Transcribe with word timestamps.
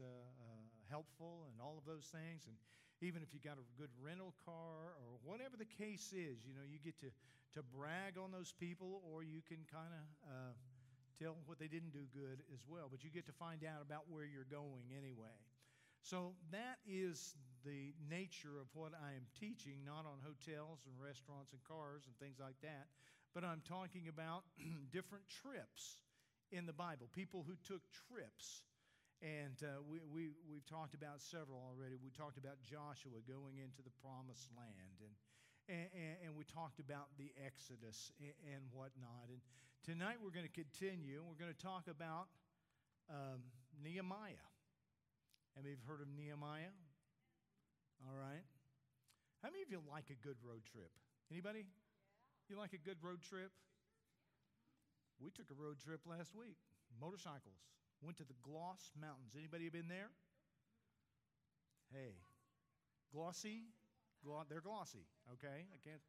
uh, 0.00 0.06
uh, 0.06 0.64
helpful 0.90 1.46
and 1.50 1.60
all 1.60 1.76
of 1.78 1.84
those 1.84 2.06
things. 2.10 2.46
And 2.46 2.56
even 3.00 3.22
if 3.22 3.34
you 3.34 3.40
got 3.40 3.58
a 3.58 3.66
good 3.78 3.90
rental 4.00 4.34
car 4.44 4.96
or 4.96 5.18
whatever 5.22 5.56
the 5.56 5.68
case 5.68 6.14
is, 6.14 6.44
you 6.46 6.54
know, 6.54 6.64
you 6.64 6.78
get 6.78 6.98
to, 7.00 7.10
to 7.58 7.60
brag 7.62 8.16
on 8.16 8.30
those 8.32 8.52
people 8.56 9.02
or 9.06 9.22
you 9.22 9.42
can 9.46 9.62
kind 9.70 9.92
of 9.92 10.04
uh, 10.26 10.52
tell 11.18 11.36
what 11.46 11.58
they 11.58 11.68
didn't 11.68 11.92
do 11.92 12.06
good 12.14 12.42
as 12.52 12.62
well. 12.66 12.88
But 12.90 13.04
you 13.04 13.10
get 13.10 13.26
to 13.26 13.36
find 13.36 13.62
out 13.62 13.82
about 13.82 14.06
where 14.10 14.24
you're 14.24 14.48
going 14.48 14.90
anyway. 14.94 15.38
So 16.04 16.36
that 16.52 16.78
is 16.84 17.34
the 17.64 17.96
nature 18.10 18.60
of 18.60 18.68
what 18.74 18.92
I 18.92 19.16
am 19.16 19.24
teaching, 19.40 19.80
not 19.88 20.04
on 20.04 20.20
hotels 20.20 20.84
and 20.84 20.92
restaurants 21.00 21.56
and 21.56 21.64
cars 21.64 22.04
and 22.04 22.12
things 22.20 22.36
like 22.36 22.60
that, 22.60 22.92
but 23.32 23.42
I'm 23.42 23.62
talking 23.66 24.06
about 24.12 24.44
different 24.92 25.24
trips 25.42 26.04
in 26.52 26.66
the 26.66 26.76
Bible, 26.76 27.08
people 27.16 27.44
who 27.48 27.56
took 27.66 27.80
trips. 28.06 28.62
And 29.22 29.56
uh, 29.62 29.80
we, 29.88 30.00
we, 30.04 30.34
we've 30.44 30.66
talked 30.66 30.92
about 30.92 31.22
several 31.22 31.62
already. 31.62 31.96
We 31.96 32.10
talked 32.10 32.36
about 32.36 32.60
Joshua 32.60 33.22
going 33.24 33.56
into 33.62 33.80
the 33.80 33.94
promised 34.04 34.52
land, 34.52 35.00
and, 35.00 35.14
and, 35.68 36.14
and 36.24 36.30
we 36.36 36.44
talked 36.44 36.78
about 36.78 37.08
the 37.16 37.32
Exodus 37.40 38.12
and, 38.20 38.36
and 38.52 38.62
whatnot. 38.72 39.32
And 39.32 39.40
tonight 39.80 40.20
we're 40.20 40.34
going 40.34 40.48
to 40.48 40.52
continue, 40.52 41.24
and 41.24 41.26
we're 41.28 41.40
going 41.40 41.54
to 41.54 41.64
talk 41.64 41.88
about 41.88 42.28
um, 43.08 43.40
Nehemiah. 43.80 44.44
Have 45.56 45.64
you 45.64 45.78
heard 45.86 46.02
of 46.02 46.10
Nehemiah? 46.12 46.74
All 48.02 48.16
right. 48.18 48.44
How 49.40 49.48
many 49.48 49.62
of 49.62 49.70
you 49.70 49.80
like 49.88 50.10
a 50.10 50.18
good 50.20 50.36
road 50.42 50.64
trip? 50.68 50.90
Anybody? 51.30 51.64
You 52.48 52.58
like 52.58 52.72
a 52.72 52.82
good 52.82 52.98
road 53.00 53.22
trip? 53.22 53.52
We 55.22 55.30
took 55.30 55.48
a 55.48 55.56
road 55.56 55.78
trip 55.80 56.00
last 56.04 56.34
week. 56.34 56.58
Motorcycles. 57.00 57.60
Went 58.02 58.18
to 58.18 58.24
the 58.24 58.36
Gloss 58.42 58.92
Mountains. 59.00 59.34
Anybody 59.36 59.68
been 59.68 59.88
there? 59.88 60.10
Hey. 61.92 62.18
Glossy? 63.12 63.70
they're 64.48 64.64
glossy, 64.64 65.04
okay? 65.36 65.68
I 65.68 65.78
can't. 65.84 66.00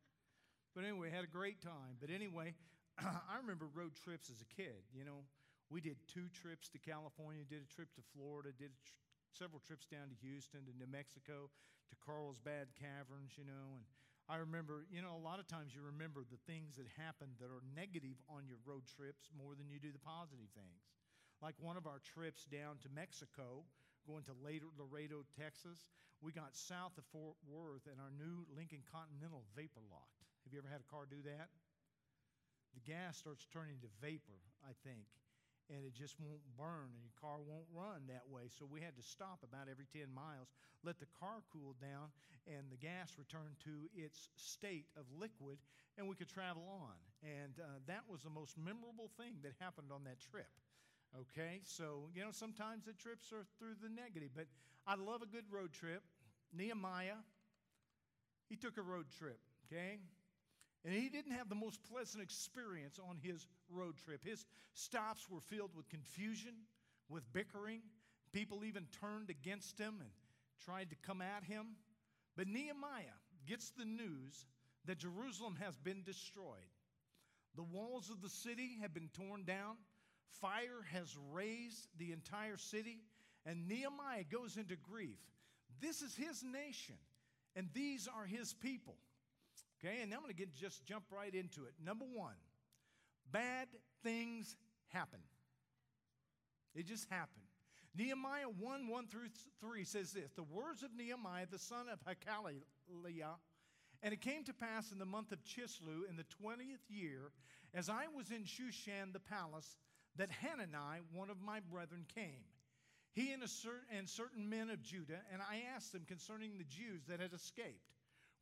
But 0.74 0.84
anyway, 0.84 1.12
had 1.12 1.24
a 1.24 1.32
great 1.32 1.60
time. 1.60 2.00
But 2.00 2.10
anyway, 2.10 2.56
I 3.00 3.36
remember 3.40 3.68
road 3.76 3.92
trips 3.96 4.32
as 4.32 4.40
a 4.40 4.50
kid. 4.50 4.88
You 4.96 5.04
know, 5.04 5.28
we 5.70 5.82
did 5.82 6.00
two 6.08 6.32
trips 6.32 6.72
to 6.72 6.80
California, 6.80 7.44
did 7.44 7.64
a 7.64 7.70
trip 7.72 7.92
to 7.96 8.04
Florida, 8.16 8.56
did 8.56 8.72
tr- 8.84 8.96
several 9.36 9.60
trips 9.60 9.88
down 9.88 10.08
to 10.12 10.18
Houston, 10.24 10.64
to 10.68 10.74
New 10.76 10.88
Mexico, 10.88 11.52
to 11.92 11.96
Carlsbad 12.04 12.72
Caverns, 12.80 13.36
you 13.36 13.44
know. 13.44 13.80
And 13.80 13.86
I 14.26 14.42
remember, 14.42 14.88
you 14.90 15.04
know, 15.04 15.14
a 15.14 15.24
lot 15.24 15.38
of 15.38 15.46
times 15.46 15.76
you 15.76 15.84
remember 15.84 16.24
the 16.26 16.42
things 16.50 16.80
that 16.80 16.88
happened 16.98 17.38
that 17.44 17.52
are 17.52 17.62
negative 17.76 18.18
on 18.32 18.48
your 18.50 18.58
road 18.66 18.88
trips 18.90 19.30
more 19.36 19.54
than 19.54 19.70
you 19.70 19.78
do 19.78 19.92
the 19.92 20.02
positive 20.02 20.50
things. 20.56 20.82
Like 21.42 21.56
one 21.60 21.78
of 21.78 21.86
our 21.86 22.00
trips 22.02 22.46
down 22.46 22.80
to 22.84 22.90
Mexico, 22.90 23.64
going 24.08 24.24
to 24.26 24.36
Laredo, 24.40 25.24
Texas, 25.36 25.88
we 26.22 26.32
got 26.32 26.56
south 26.56 26.98
of 26.98 27.06
Fort 27.12 27.36
Worth 27.46 27.86
and 27.92 28.00
our 28.00 28.12
new 28.16 28.48
Lincoln 28.56 28.82
Continental 28.88 29.44
vapor 29.56 29.84
locked. 29.92 30.24
Have 30.46 30.54
you 30.54 30.60
ever 30.60 30.72
had 30.72 30.82
a 30.82 30.90
car 30.90 31.06
do 31.10 31.22
that? 31.26 31.52
The 32.74 32.84
gas 32.84 33.18
starts 33.18 33.48
turning 33.52 33.80
to 33.84 33.90
vapor, 34.02 34.40
I 34.64 34.74
think 34.84 35.06
and 35.70 35.82
it 35.82 35.94
just 35.98 36.14
won't 36.22 36.42
burn 36.58 36.94
and 36.94 37.02
your 37.02 37.16
car 37.18 37.42
won't 37.42 37.66
run 37.74 38.06
that 38.06 38.26
way. 38.30 38.50
So 38.54 38.70
we 38.70 38.82
had 38.82 38.94
to 38.98 39.06
stop 39.06 39.42
about 39.42 39.66
every 39.66 39.90
10 39.90 40.14
miles, 40.14 40.54
let 40.86 41.02
the 41.02 41.10
car 41.18 41.42
cool 41.50 41.74
down, 41.82 42.14
and 42.46 42.70
the 42.70 42.78
gas 42.78 43.18
returned 43.18 43.58
to 43.66 43.90
its 43.98 44.30
state 44.38 44.86
of 44.94 45.10
liquid, 45.18 45.58
and 45.98 46.06
we 46.06 46.14
could 46.14 46.30
travel 46.30 46.70
on. 46.70 46.98
And 47.26 47.58
uh, 47.58 47.82
that 47.90 48.06
was 48.06 48.22
the 48.22 48.30
most 48.30 48.54
memorable 48.58 49.10
thing 49.18 49.42
that 49.42 49.58
happened 49.58 49.90
on 49.90 50.06
that 50.06 50.22
trip. 50.22 50.50
Okay, 51.22 51.62
so 51.64 52.10
you 52.14 52.22
know, 52.22 52.32
sometimes 52.32 52.86
the 52.86 52.94
trips 52.94 53.32
are 53.32 53.46
through 53.58 53.76
the 53.82 53.90
negative, 53.90 54.32
but 54.36 54.48
I 54.86 54.96
love 54.96 55.22
a 55.22 55.26
good 55.26 55.46
road 55.50 55.72
trip. 55.72 56.04
Nehemiah, 56.54 57.24
he 58.50 58.56
took 58.56 58.78
a 58.78 58.82
road 58.82 59.06
trip, 59.18 59.40
okay? 59.66 60.00
And 60.84 60.94
he 60.94 61.10
didn't 61.10 61.32
have 61.32 61.50
the 61.50 61.56
most 61.56 61.80
pleasant 61.84 62.22
experience 62.22 63.00
on 63.00 63.18
his 63.22 63.48
road 63.70 63.96
trip. 64.04 64.24
His 64.24 64.46
stops 64.74 65.30
were 65.30 65.40
filled 65.40 65.72
with 65.76 65.90
confusion, 65.90 66.54
with 67.10 67.24
bickering. 67.34 67.82
People 68.34 68.64
even 68.66 68.86
turned 69.00 69.30
against 69.30 69.80
him 69.80 69.96
and 70.02 70.10
tried 70.64 70.90
to 70.90 70.96
come 70.98 71.22
at 71.22 71.44
him. 71.44 71.78
But 72.36 72.48
Nehemiah 72.48 73.18
gets 73.48 73.72
the 73.72 73.86
news 73.86 74.46
that 74.86 75.00
Jerusalem 75.00 75.56
has 75.62 75.78
been 75.78 76.04
destroyed. 76.04 76.70
The 77.56 77.64
walls 77.64 78.10
of 78.10 78.22
the 78.22 78.30
city 78.30 78.78
have 78.82 78.94
been 78.94 79.10
torn 79.14 79.46
down. 79.46 79.78
Fire 80.42 80.86
has 80.92 81.16
razed 81.32 81.88
the 81.98 82.12
entire 82.12 82.58
city. 82.58 83.00
And 83.46 83.68
Nehemiah 83.68 84.24
goes 84.30 84.58
into 84.58 84.76
grief. 84.76 85.20
This 85.80 86.02
is 86.02 86.16
his 86.16 86.44
nation, 86.44 86.96
and 87.56 87.68
these 87.74 88.08
are 88.08 88.26
his 88.26 88.54
people. 88.54 88.96
Okay, 89.80 90.02
and 90.02 90.14
I'm 90.14 90.22
going 90.22 90.32
to 90.32 90.38
get 90.38 90.56
just 90.56 90.86
jump 90.86 91.06
right 91.12 91.34
into 91.34 91.66
it. 91.66 91.74
Number 91.84 92.06
one, 92.06 92.36
bad 93.32 93.68
things 94.04 94.56
happen. 94.88 95.20
It 96.74 96.88
just 96.88 97.10
happened. 97.10 97.46
Nehemiah 97.98 98.50
1 98.60 98.88
1 98.88 99.08
through 99.08 99.30
3 99.62 99.84
says 99.84 100.12
this 100.12 100.32
The 100.36 100.44
words 100.44 100.82
of 100.82 100.94
Nehemiah, 100.96 101.46
the 101.50 101.60
son 101.60 101.86
of 101.92 102.00
Hachaliah, 102.04 103.36
and 104.02 104.14
it 104.14 104.22
came 104.22 104.44
to 104.46 104.54
pass 104.54 104.92
in 104.92 105.00
the 105.00 105.06
month 105.06 105.32
of 105.32 105.44
Chisleu, 105.44 106.10
in 106.10 106.16
the 106.16 106.26
20th 106.44 106.90
year, 106.90 107.32
as 107.74 107.90
I 107.90 108.06
was 108.16 108.32
in 108.32 108.44
Shushan 108.44 109.14
the 109.14 109.20
palace, 109.20 109.78
that 110.18 110.30
Hanani, 110.32 111.02
one 111.14 111.30
of 111.30 111.42
my 111.42 111.60
brethren, 111.60 112.06
came. 112.14 112.44
He 113.14 113.32
and, 113.32 113.48
certain, 113.50 113.88
and 113.98 114.10
certain 114.10 114.50
men 114.50 114.70
of 114.70 114.82
Judah, 114.82 115.22
and 115.32 115.42
I 115.42 115.64
asked 115.76 115.94
them 115.94 116.04
concerning 116.08 116.58
the 116.58 116.66
Jews 116.66 117.04
that 117.08 117.20
had 117.20 117.34
escaped 117.34 117.96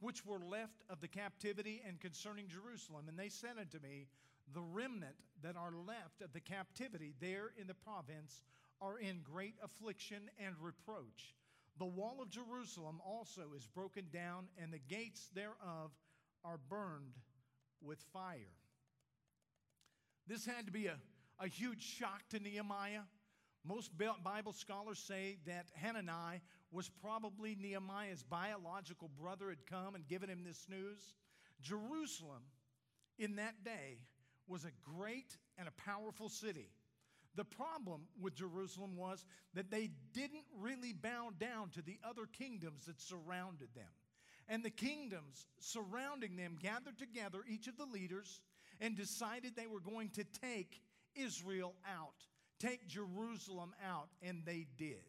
which 0.04 0.26
were 0.26 0.40
left 0.40 0.84
of 0.90 1.00
the 1.00 1.08
captivity 1.08 1.82
and 1.88 2.00
concerning 2.00 2.50
Jerusalem. 2.50 3.06
And 3.08 3.18
they 3.18 3.30
said 3.30 3.58
unto 3.58 3.80
me, 3.80 4.08
The 4.54 4.62
remnant 4.62 5.16
that 5.42 5.56
are 5.56 5.72
left 5.88 6.22
of 6.22 6.34
the 6.34 6.42
captivity 6.42 7.14
there 7.22 7.54
in 7.58 7.68
the 7.68 7.74
province 7.74 8.44
are 8.82 9.00
in 9.00 9.22
great 9.24 9.56
affliction 9.64 10.30
and 10.46 10.56
reproach. 10.60 11.36
The 11.80 11.86
wall 11.86 12.22
of 12.22 12.30
Jerusalem 12.30 13.00
also 13.06 13.54
is 13.56 13.66
broken 13.66 14.08
down, 14.12 14.48
and 14.62 14.74
the 14.74 14.80
gates 14.80 15.30
thereof 15.34 15.92
are 16.44 16.60
burned 16.70 17.16
with 17.82 18.00
fire. 18.12 18.58
This 20.28 20.46
had 20.46 20.66
to 20.66 20.72
be 20.72 20.88
a, 20.88 20.98
a 21.40 21.48
huge 21.48 21.82
shock 21.82 22.22
to 22.30 22.40
Nehemiah. 22.40 23.02
Most 23.66 23.92
Bible 23.98 24.54
scholars 24.54 25.00
say 25.00 25.38
that 25.46 25.68
Hanani 25.82 26.42
was 26.72 26.90
probably 26.90 27.56
Nehemiah's 27.60 28.24
biological 28.24 29.10
brother 29.20 29.50
had 29.50 29.66
come 29.66 29.96
and 29.96 30.08
given 30.08 30.30
him 30.30 30.44
this 30.44 30.66
news. 30.70 31.16
Jerusalem 31.62 32.44
in 33.18 33.38
that 33.38 33.64
day 33.64 34.00
was 34.48 34.66
a 34.66 34.72
great 34.84 35.38
and 35.58 35.68
a 35.68 35.82
powerful 35.90 36.28
city. 36.30 36.70
The 37.36 37.46
problem 37.46 38.02
with 38.22 38.36
Jerusalem 38.36 38.96
was 38.96 39.26
that 39.54 39.72
they 39.72 39.92
didn't 40.14 40.46
really 40.60 40.94
bow 40.94 41.30
down 41.40 41.70
to 41.72 41.82
the 41.82 41.98
other 42.08 42.26
kingdoms 42.26 42.86
that 42.86 43.02
surrounded 43.02 43.70
them. 43.76 43.90
And 44.50 44.64
the 44.64 44.70
kingdoms 44.70 45.48
surrounding 45.60 46.36
them 46.36 46.58
gathered 46.62 47.00
together, 47.00 47.40
each 47.48 47.68
of 47.68 47.78
the 47.78 47.86
leaders, 47.86 48.42
and 48.82 48.96
decided 48.96 49.56
they 49.56 49.68
were 49.68 49.80
going 49.80 50.10
to 50.10 50.26
take 50.26 50.82
Israel 51.16 51.76
out, 51.88 52.26
take 52.60 52.88
Jerusalem 52.88 53.74
out, 53.86 54.10
and 54.22 54.44
they 54.46 54.68
did. 54.78 55.04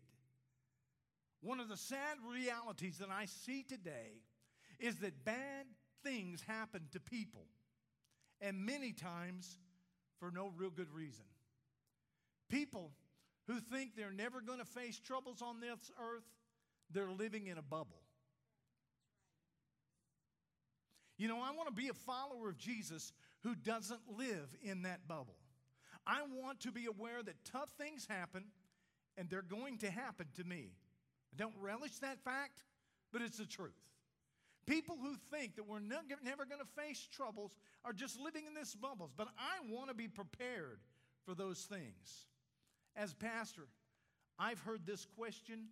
One 1.41 1.61
of 1.61 1.69
the 1.69 1.77
sad 1.77 2.19
realities 2.27 2.99
that 2.99 3.11
I 3.11 3.27
see 3.27 3.63
today 3.63 4.23
is 4.79 4.97
that 5.01 5.25
bad 5.25 5.67
things 6.03 6.43
happen 6.43 6.83
to 6.93 7.01
people, 7.01 7.47
and 8.41 8.65
many 8.65 8.93
times 8.93 9.59
for 10.19 10.31
no 10.31 10.53
real 10.57 10.71
good 10.71 10.91
reason. 10.93 11.25
People 12.49 12.93
who 13.47 13.61
think 13.61 13.97
they're 13.97 14.11
never 14.11 14.41
going 14.41 14.59
to 14.59 14.65
face 14.65 14.99
troubles 14.99 15.43
on 15.43 15.61
this 15.61 15.91
earth, 16.01 16.25
they're 16.91 17.11
living 17.11 17.47
in 17.47 17.59
a 17.59 17.63
bubble. 17.63 18.01
You 21.17 21.29
know, 21.29 21.37
I 21.37 21.53
want 21.53 21.69
to 21.69 21.75
be 21.75 21.89
a 21.89 21.95
follower 21.95 22.49
of 22.49 22.59
Jesus 22.59 23.13
who 23.43 23.55
doesn't 23.55 24.01
live 24.17 24.55
in 24.63 24.83
that 24.83 25.07
bubble. 25.07 25.37
I 26.07 26.23
want 26.43 26.61
to 26.61 26.73
be 26.73 26.87
aware 26.87 27.23
that 27.23 27.45
tough 27.45 27.71
things 27.79 28.07
happen 28.09 28.45
and 29.17 29.31
they're 29.31 29.43
going 29.43 29.79
to 29.79 29.91
happen 29.91 30.27
to 30.37 30.45
me. 30.45 30.73
I 31.33 31.37
don't 31.37 31.55
relish 31.61 31.99
that 31.99 32.19
fact, 32.25 32.63
but 33.13 33.23
it's 33.23 33.39
the 33.39 33.47
truth. 33.47 33.73
People 34.67 34.97
who 35.01 35.17
think 35.31 35.57
that 35.57 35.69
we're 35.69 35.79
never 35.79 36.45
going 36.47 36.61
to 36.61 36.83
face 36.83 37.07
troubles 37.13 37.53
are 37.85 37.93
just 37.93 38.19
living 38.19 38.47
in 38.47 38.55
this 38.55 38.75
bubbles. 38.75 39.11
But 39.17 39.29
I 39.39 39.73
want 39.73 39.89
to 39.89 39.95
be 39.95 40.09
prepared 40.09 40.81
for 41.27 41.35
those 41.35 41.61
things. 41.61 42.27
As 42.97 43.13
pastor, 43.13 43.67
I've 44.39 44.61
heard 44.61 44.87
this 44.87 45.07
question, 45.17 45.67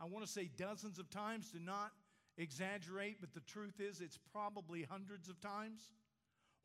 I 0.00 0.04
want 0.06 0.24
to 0.24 0.30
say 0.30 0.48
dozens 0.56 0.98
of 0.98 1.10
times 1.10 1.50
to 1.52 1.62
not 1.62 1.92
exaggerate, 2.38 3.20
but 3.20 3.34
the 3.34 3.40
truth 3.40 3.80
is 3.80 4.00
it's 4.00 4.18
probably 4.32 4.82
hundreds 4.82 5.28
of 5.28 5.40
times. 5.40 5.90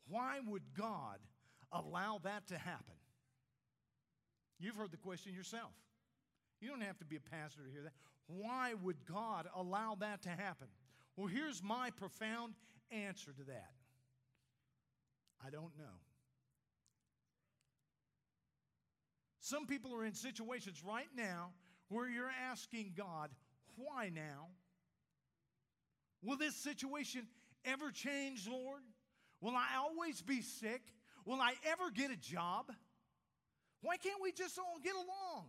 Why 0.08 0.38
would 0.46 0.62
God 0.76 1.18
allow 1.72 2.20
that 2.24 2.46
to 2.48 2.58
happen? 2.58 2.94
You've 4.58 4.76
heard 4.76 4.92
the 4.92 4.96
question 4.96 5.34
yourself. 5.34 5.72
You 6.60 6.68
don't 6.68 6.82
have 6.82 6.98
to 6.98 7.04
be 7.04 7.16
a 7.16 7.20
pastor 7.20 7.62
to 7.64 7.70
hear 7.70 7.82
that. 7.82 7.92
Why 8.26 8.74
would 8.82 9.04
God 9.04 9.48
allow 9.56 9.96
that 10.00 10.22
to 10.22 10.28
happen? 10.28 10.68
Well, 11.16 11.26
here's 11.26 11.62
my 11.62 11.90
profound 11.90 12.54
answer 12.90 13.32
to 13.32 13.44
that 13.44 13.70
I 15.44 15.50
don't 15.50 15.76
know. 15.76 15.98
Some 19.40 19.66
people 19.66 19.94
are 19.94 20.04
in 20.04 20.14
situations 20.14 20.82
right 20.86 21.08
now 21.16 21.50
where 21.88 22.08
you're 22.08 22.30
asking 22.48 22.92
God, 22.96 23.30
why 23.76 24.10
now? 24.14 24.46
Will 26.22 26.36
this 26.36 26.54
situation 26.54 27.26
ever 27.64 27.90
change, 27.90 28.46
Lord? 28.48 28.82
Will 29.40 29.56
I 29.56 29.76
always 29.78 30.22
be 30.22 30.40
sick? 30.40 30.82
Will 31.24 31.40
I 31.40 31.54
ever 31.66 31.90
get 31.90 32.10
a 32.10 32.16
job? 32.16 32.66
Why 33.82 33.96
can't 33.96 34.22
we 34.22 34.32
just 34.32 34.58
all 34.58 34.78
get 34.82 34.94
along? 34.94 35.46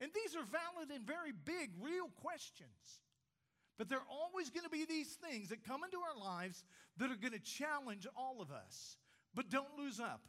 And 0.00 0.10
these 0.14 0.34
are 0.34 0.44
valid 0.44 0.90
and 0.94 1.06
very 1.06 1.32
big, 1.32 1.70
real 1.80 2.08
questions. 2.22 3.00
But 3.78 3.88
there 3.88 3.98
are 3.98 4.10
always 4.10 4.50
going 4.50 4.64
to 4.64 4.70
be 4.70 4.84
these 4.84 5.16
things 5.28 5.48
that 5.48 5.64
come 5.64 5.84
into 5.84 5.98
our 5.98 6.18
lives 6.18 6.64
that 6.98 7.10
are 7.10 7.16
going 7.16 7.32
to 7.32 7.40
challenge 7.40 8.06
all 8.16 8.40
of 8.40 8.50
us. 8.50 8.96
But 9.34 9.50
don't 9.50 9.78
lose 9.78 10.00
up. 10.00 10.22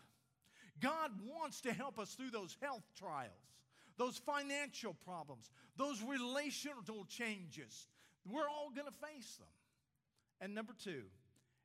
God 0.80 1.12
wants 1.26 1.62
to 1.62 1.74
help 1.74 2.00
us 2.00 2.14
through 2.14 2.32
those 2.32 2.56
health 2.62 2.84
trials, 2.98 3.32
those 3.98 4.18
financial 4.18 4.96
problems, 5.06 5.52
those 5.78 6.02
relational 6.02 7.06
changes. 7.08 7.88
We're 8.30 8.50
all 8.50 8.72
going 8.74 8.88
to 8.88 9.08
face 9.08 9.36
them. 9.36 9.48
And 10.40 10.56
number 10.56 10.74
two, 10.84 11.04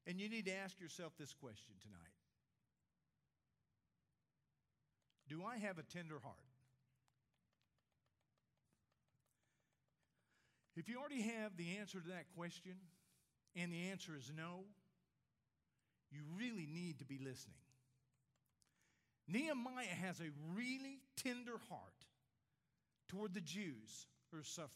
and 0.07 0.21
you 0.21 0.29
need 0.29 0.47
to 0.47 0.55
ask 0.55 0.81
yourself 0.81 1.13
this 1.19 1.33
question 1.33 1.75
tonight 1.83 2.06
Do 5.29 5.43
I 5.45 5.59
have 5.59 5.79
a 5.79 5.83
tender 5.83 6.19
heart? 6.23 6.37
If 10.77 10.89
you 10.89 10.99
already 10.99 11.23
have 11.23 11.57
the 11.57 11.79
answer 11.79 12.01
to 12.01 12.09
that 12.09 12.27
question, 12.37 12.75
and 13.55 13.73
the 13.73 13.89
answer 13.91 14.13
is 14.17 14.31
no, 14.37 14.65
you 16.11 16.21
really 16.39 16.69
need 16.71 16.99
to 16.99 17.05
be 17.05 17.19
listening. 17.19 17.57
Nehemiah 19.27 19.87
has 19.87 20.21
a 20.21 20.31
really 20.55 21.01
tender 21.17 21.59
heart 21.69 22.05
toward 23.09 23.35
the 23.35 23.41
Jews 23.41 24.07
who 24.31 24.39
are 24.39 24.45
suffering. 24.45 24.71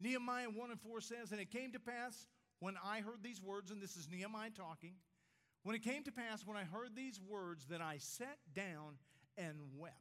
Nehemiah 0.00 0.50
1 0.50 0.70
and 0.70 0.80
4 0.80 1.00
says, 1.00 1.32
And 1.32 1.40
it 1.40 1.50
came 1.50 1.72
to 1.72 1.80
pass 1.80 2.26
when 2.60 2.76
I 2.84 3.00
heard 3.00 3.22
these 3.22 3.42
words, 3.42 3.70
and 3.70 3.82
this 3.82 3.96
is 3.96 4.08
Nehemiah 4.10 4.50
talking, 4.50 4.94
when 5.62 5.74
it 5.74 5.82
came 5.82 6.04
to 6.04 6.12
pass 6.12 6.46
when 6.46 6.56
I 6.56 6.64
heard 6.64 6.94
these 6.94 7.20
words 7.20 7.66
that 7.70 7.80
I 7.80 7.96
sat 7.98 8.38
down 8.54 8.98
and 9.36 9.56
wept. 9.76 9.94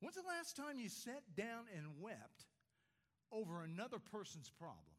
When's 0.00 0.16
the 0.16 0.22
last 0.22 0.56
time 0.56 0.78
you 0.78 0.88
sat 0.88 1.22
down 1.36 1.64
and 1.76 1.86
wept 2.00 2.46
over 3.30 3.62
another 3.62 3.98
person's 3.98 4.50
problem? 4.50 4.96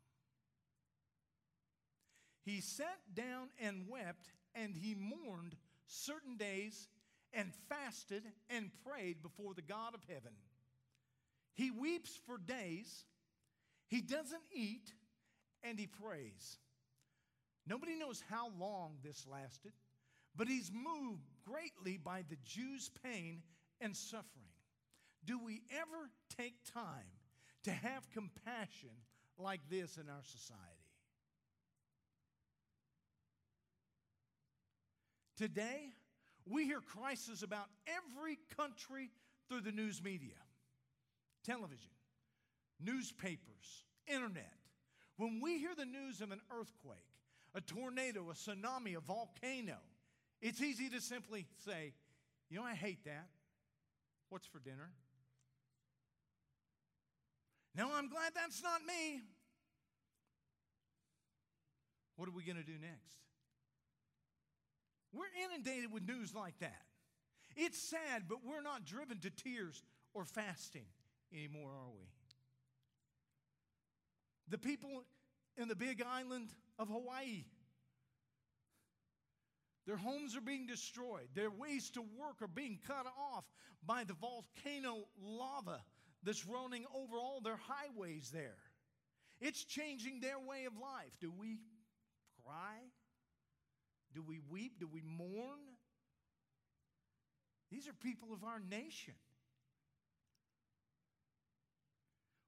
He 2.46 2.62
sat 2.62 3.00
down 3.14 3.50
and 3.62 3.86
wept, 3.90 4.28
and 4.56 4.76
he 4.76 4.96
mourned 4.96 5.56
certain 5.88 6.38
days 6.38 6.88
and 7.34 7.52
fasted 7.70 8.24
and 8.50 8.72
prayed 8.86 9.22
before 9.22 9.54
the 9.54 9.62
God 9.62 9.94
of 9.94 10.02
heaven. 10.08 10.34
He 11.56 11.72
weeps 11.72 12.20
for 12.26 12.38
days, 12.38 13.06
he 13.88 14.02
doesn't 14.02 14.42
eat, 14.54 14.94
and 15.64 15.80
he 15.80 15.88
prays. 15.88 16.58
Nobody 17.68 17.96
knows 17.96 18.24
how 18.30 18.52
long 18.60 18.98
this 19.04 19.26
lasted, 19.30 19.72
but 20.36 20.48
he's 20.48 20.72
moved 20.72 21.28
greatly 21.46 21.98
by 21.98 22.24
the 22.30 22.38
Jews' 22.44 22.90
pain 23.04 23.42
and 23.80 23.96
suffering. 23.96 24.28
Do 25.26 25.40
we 25.40 25.62
ever 25.72 26.10
take 26.38 26.56
time 26.74 27.12
to 27.64 27.72
have 27.72 28.10
compassion 28.12 28.90
like 29.38 29.62
this 29.70 29.98
in 29.98 30.10
our 30.10 30.24
society? 30.24 30.60
Today, 35.38 35.90
we 36.46 36.66
hear 36.66 36.82
crises 36.82 37.42
about 37.44 37.68
every 37.88 38.38
country 38.58 39.10
through 39.48 39.62
the 39.62 39.72
news 39.72 40.04
media, 40.04 40.36
television, 41.44 41.92
newspapers, 42.80 43.86
internet. 44.08 44.54
When 45.18 45.42
we 45.42 45.58
hear 45.58 45.76
the 45.76 45.86
news 45.86 46.22
of 46.22 46.32
an 46.32 46.42
earthquake, 46.52 46.98
a 47.56 47.62
tornado, 47.62 48.30
a 48.30 48.34
tsunami, 48.34 48.98
a 48.98 49.00
volcano, 49.00 49.78
it's 50.44 50.62
easy 50.62 50.90
to 50.90 51.00
simply 51.00 51.48
say, 51.66 51.94
you 52.50 52.58
know, 52.58 52.66
I 52.66 52.76
hate 52.76 53.06
that. 53.06 53.28
What's 54.30 54.46
for 54.46 54.60
dinner? 54.60 54.92
No, 57.76 57.90
I'm 57.96 58.10
glad 58.10 58.34
that's 58.36 58.62
not 58.62 58.82
me. 58.86 59.22
What 62.18 62.28
are 62.28 62.34
we 62.34 62.44
going 62.44 62.58
to 62.58 62.64
do 62.64 62.74
next? 62.74 63.18
We're 65.14 65.32
inundated 65.46 65.94
with 65.94 66.06
news 66.06 66.36
like 66.36 66.60
that. 66.60 66.82
It's 67.56 67.78
sad, 67.78 68.24
but 68.28 68.40
we're 68.46 68.62
not 68.62 68.86
driven 68.86 69.20
to 69.20 69.30
tears 69.30 69.82
or 70.14 70.26
fasting 70.26 70.86
anymore, 71.34 71.70
are 71.70 71.92
we? 71.92 72.08
The 74.50 74.58
people 74.58 75.04
in 75.56 75.70
the 75.70 75.76
big 75.76 76.04
island 76.06 76.50
of 76.78 76.90
Hawaii, 76.90 77.46
their 79.86 79.98
homes 79.98 80.36
are 80.36 80.42
being 80.42 80.66
destroyed. 80.66 81.28
Their 81.36 81.50
ways 81.50 81.90
to 81.92 82.02
work 82.02 82.42
are 82.42 82.48
being 82.48 82.80
cut 82.88 83.06
off 83.06 83.44
by 83.86 84.04
the 84.06 84.14
volcano 84.14 85.08
lava 85.22 85.84
that's 86.24 86.46
running 86.46 86.86
over 86.96 87.18
all 87.18 87.42
their 87.42 87.60
highways 87.68 88.32
there. 88.32 88.58
It's 89.42 89.66
changing 89.66 90.22
their 90.22 90.40
way 90.40 90.66
of 90.66 90.74
life. 90.74 91.18
Do 91.20 91.32
we 91.38 91.60
cry? 92.46 92.78
Do 94.14 94.22
we 94.22 94.40
weep? 94.50 94.80
Do 94.80 94.88
we 94.88 95.02
mourn? 95.02 95.60
These 97.70 97.88
are 97.88 97.94
people 97.94 98.30
of 98.32 98.44
our 98.44 98.62
nation. 98.70 99.16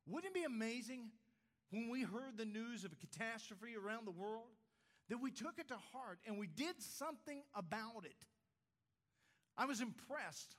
Wouldn't 0.07 0.35
it 0.35 0.39
be 0.39 0.43
amazing 0.43 1.09
when 1.71 1.89
we 1.89 2.03
heard 2.03 2.37
the 2.37 2.45
news 2.45 2.85
of 2.85 2.93
a 2.93 2.95
catastrophe 2.95 3.75
around 3.75 4.05
the 4.05 4.11
world 4.11 4.51
that 5.09 5.21
we 5.21 5.31
took 5.31 5.59
it 5.59 5.67
to 5.67 5.77
heart 5.93 6.19
and 6.25 6.37
we 6.37 6.47
did 6.47 6.75
something 6.79 7.41
about 7.55 8.05
it? 8.05 8.25
I 9.57 9.65
was 9.65 9.81
impressed 9.81 10.55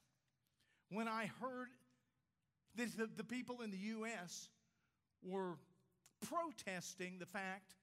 when 0.90 1.08
I 1.08 1.30
heard 1.40 1.68
that 2.76 2.96
the, 2.96 3.08
the 3.16 3.24
people 3.24 3.62
in 3.62 3.70
the 3.70 3.76
U.S. 3.78 4.48
were 5.22 5.56
protesting 6.30 7.18
the 7.18 7.26
fact 7.26 7.74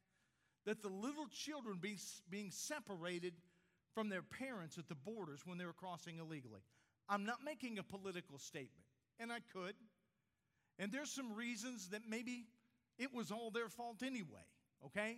that 0.66 0.82
the 0.82 0.90
little 0.90 1.28
children 1.28 1.78
be, 1.82 1.98
being 2.30 2.50
separated 2.52 3.34
from 3.94 4.10
their 4.10 4.22
parents 4.22 4.78
at 4.78 4.88
the 4.88 4.96
borders 4.96 5.42
when 5.46 5.58
they 5.58 5.66
were 5.66 5.74
crossing 5.74 6.20
illegally. 6.20 6.62
I'm 7.10 7.26
not 7.26 7.40
making 7.44 7.78
a 7.80 7.84
political 7.84 8.40
statement, 8.40 8.86
and 9.20 9.32
I 9.32 9.40
could. 9.52 9.76
And 10.80 10.92
there's 10.92 11.12
some 11.12 11.34
reasons 11.34 11.90
that 11.90 12.02
maybe 12.10 12.48
it 12.98 13.14
was 13.14 13.32
all 13.32 13.52
their 13.52 13.70
fault 13.70 14.02
anyway, 14.04 14.46
okay? 14.86 15.18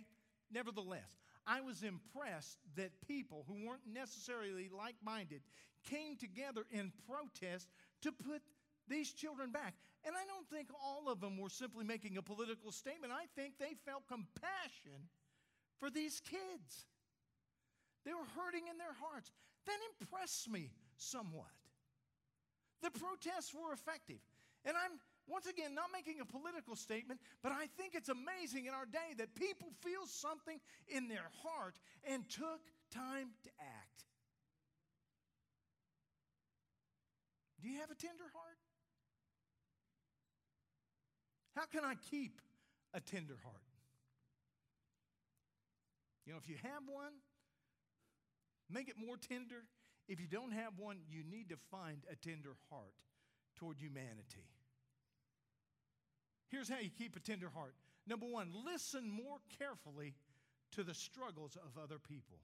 Nevertheless, 0.52 1.20
I 1.46 1.60
was 1.60 1.82
impressed 1.82 2.58
that 2.76 2.90
people 3.06 3.44
who 3.46 3.66
weren't 3.66 3.86
necessarily 3.92 4.68
like 4.68 4.96
minded 5.04 5.42
came 5.88 6.16
together 6.16 6.66
in 6.72 6.92
protest 7.08 7.68
to 8.02 8.10
put 8.12 8.42
these 8.88 9.12
children 9.12 9.50
back. 9.52 9.74
And 10.04 10.14
I 10.14 10.24
don't 10.26 10.48
think 10.48 10.68
all 10.82 11.10
of 11.10 11.20
them 11.20 11.38
were 11.38 11.48
simply 11.48 11.84
making 11.84 12.16
a 12.16 12.22
political 12.22 12.72
statement. 12.72 13.12
I 13.12 13.26
think 13.34 13.58
they 13.58 13.74
felt 13.84 14.06
compassion 14.08 15.10
for 15.78 15.90
these 15.90 16.20
kids. 16.20 16.86
They 18.04 18.12
were 18.12 18.26
hurting 18.36 18.68
in 18.70 18.78
their 18.78 18.94
hearts. 19.00 19.32
That 19.66 19.78
impressed 20.00 20.48
me 20.48 20.70
somewhat. 20.96 21.50
The 22.82 22.90
protests 22.90 23.52
were 23.52 23.72
effective. 23.72 24.22
And 24.64 24.76
I'm, 24.76 24.98
once 25.28 25.46
again, 25.46 25.74
not 25.74 25.90
making 25.92 26.20
a 26.20 26.24
political 26.24 26.76
statement, 26.76 27.20
but 27.42 27.52
I 27.52 27.66
think 27.76 27.94
it's 27.94 28.08
amazing 28.08 28.66
in 28.66 28.74
our 28.74 28.86
day 28.86 29.14
that 29.18 29.34
people 29.34 29.68
feel 29.80 30.06
something 30.06 30.60
in 30.88 31.08
their 31.08 31.26
heart 31.42 31.78
and 32.04 32.28
took 32.28 32.60
time 32.92 33.30
to 33.42 33.50
act. 33.60 34.04
Do 37.60 37.68
you 37.68 37.80
have 37.80 37.90
a 37.90 37.94
tender 37.94 38.24
heart? 38.32 38.58
How 41.56 41.64
can 41.64 41.84
I 41.84 41.94
keep 42.10 42.40
a 42.94 43.00
tender 43.00 43.36
heart? 43.42 43.62
You 46.26 46.32
know, 46.32 46.38
if 46.42 46.48
you 46.48 46.56
have 46.62 46.82
one, 46.86 47.12
make 48.70 48.88
it 48.88 48.96
more 48.98 49.16
tender. 49.16 49.64
If 50.08 50.20
you 50.20 50.26
don't 50.26 50.52
have 50.52 50.78
one, 50.78 50.98
you 51.08 51.24
need 51.24 51.48
to 51.48 51.56
find 51.70 51.98
a 52.10 52.16
tender 52.16 52.54
heart 52.70 52.94
toward 53.56 53.78
humanity. 53.78 54.44
Here's 56.48 56.68
how 56.68 56.78
you 56.78 56.90
keep 56.90 57.16
a 57.16 57.20
tender 57.20 57.50
heart. 57.54 57.74
Number 58.06 58.26
one, 58.26 58.52
listen 58.64 59.10
more 59.10 59.38
carefully 59.58 60.14
to 60.72 60.82
the 60.84 60.94
struggles 60.94 61.56
of 61.56 61.82
other 61.82 61.98
people. 61.98 62.38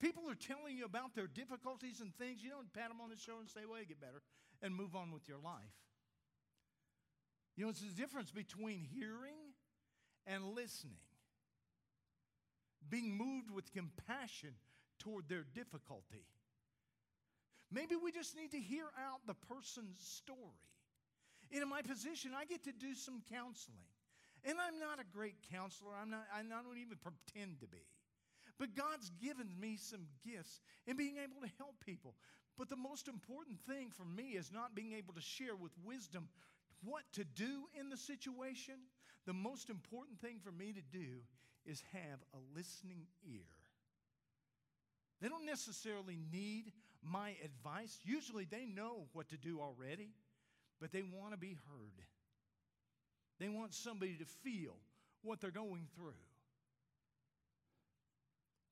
People 0.00 0.22
are 0.30 0.34
telling 0.34 0.76
you 0.76 0.86
about 0.86 1.14
their 1.14 1.26
difficulties 1.26 2.00
and 2.00 2.14
things. 2.16 2.42
You 2.42 2.50
don't 2.50 2.72
pat 2.72 2.88
them 2.88 3.00
on 3.02 3.10
the 3.10 3.16
shoulder 3.16 3.42
and 3.42 3.50
say, 3.50 3.60
well, 3.68 3.78
you 3.78 3.86
get 3.86 4.00
better, 4.00 4.22
and 4.62 4.74
move 4.74 4.96
on 4.96 5.12
with 5.12 5.28
your 5.28 5.38
life. 5.38 5.76
You 7.56 7.64
know, 7.64 7.70
it's 7.70 7.82
the 7.82 8.00
difference 8.00 8.30
between 8.30 8.80
hearing 8.80 9.52
and 10.26 10.54
listening, 10.54 11.04
being 12.88 13.14
moved 13.14 13.50
with 13.50 13.70
compassion 13.72 14.54
toward 14.98 15.28
their 15.28 15.44
difficulty. 15.54 16.24
Maybe 17.72 17.94
we 17.94 18.10
just 18.10 18.36
need 18.36 18.50
to 18.50 18.58
hear 18.58 18.86
out 18.98 19.20
the 19.26 19.34
person's 19.34 19.98
story. 19.98 20.58
In 21.50 21.68
my 21.68 21.82
position, 21.82 22.32
I 22.36 22.44
get 22.44 22.64
to 22.64 22.72
do 22.72 22.94
some 22.94 23.22
counseling. 23.30 23.86
And 24.44 24.56
I'm 24.58 24.78
not 24.78 25.00
a 25.00 25.16
great 25.16 25.36
counselor. 25.52 25.90
I'm 26.00 26.10
not, 26.10 26.26
I 26.34 26.42
don't 26.42 26.78
even 26.78 26.98
pretend 26.98 27.60
to 27.60 27.66
be. 27.66 27.84
But 28.58 28.74
God's 28.74 29.10
given 29.22 29.48
me 29.58 29.76
some 29.76 30.06
gifts 30.24 30.60
in 30.86 30.96
being 30.96 31.16
able 31.16 31.40
to 31.42 31.52
help 31.58 31.74
people. 31.84 32.14
But 32.58 32.68
the 32.68 32.76
most 32.76 33.08
important 33.08 33.58
thing 33.60 33.90
for 33.90 34.04
me 34.04 34.36
is 34.36 34.52
not 34.52 34.74
being 34.74 34.92
able 34.92 35.14
to 35.14 35.20
share 35.20 35.56
with 35.56 35.72
wisdom 35.84 36.28
what 36.84 37.02
to 37.14 37.24
do 37.24 37.64
in 37.78 37.88
the 37.88 37.96
situation. 37.96 38.74
The 39.26 39.32
most 39.32 39.70
important 39.70 40.20
thing 40.20 40.40
for 40.42 40.52
me 40.52 40.72
to 40.72 40.82
do 40.82 41.20
is 41.64 41.82
have 41.92 42.20
a 42.34 42.56
listening 42.56 43.06
ear. 43.26 43.46
They 45.20 45.28
don't 45.28 45.46
necessarily 45.46 46.18
need 46.32 46.72
my 47.02 47.34
advice. 47.44 47.98
Usually 48.04 48.44
they 48.44 48.64
know 48.64 49.06
what 49.12 49.28
to 49.30 49.36
do 49.36 49.60
already, 49.60 50.10
but 50.80 50.92
they 50.92 51.02
want 51.02 51.32
to 51.32 51.38
be 51.38 51.56
heard. 51.68 52.04
They 53.38 53.48
want 53.48 53.74
somebody 53.74 54.16
to 54.16 54.24
feel 54.24 54.76
what 55.22 55.40
they're 55.40 55.50
going 55.50 55.86
through. 55.94 56.12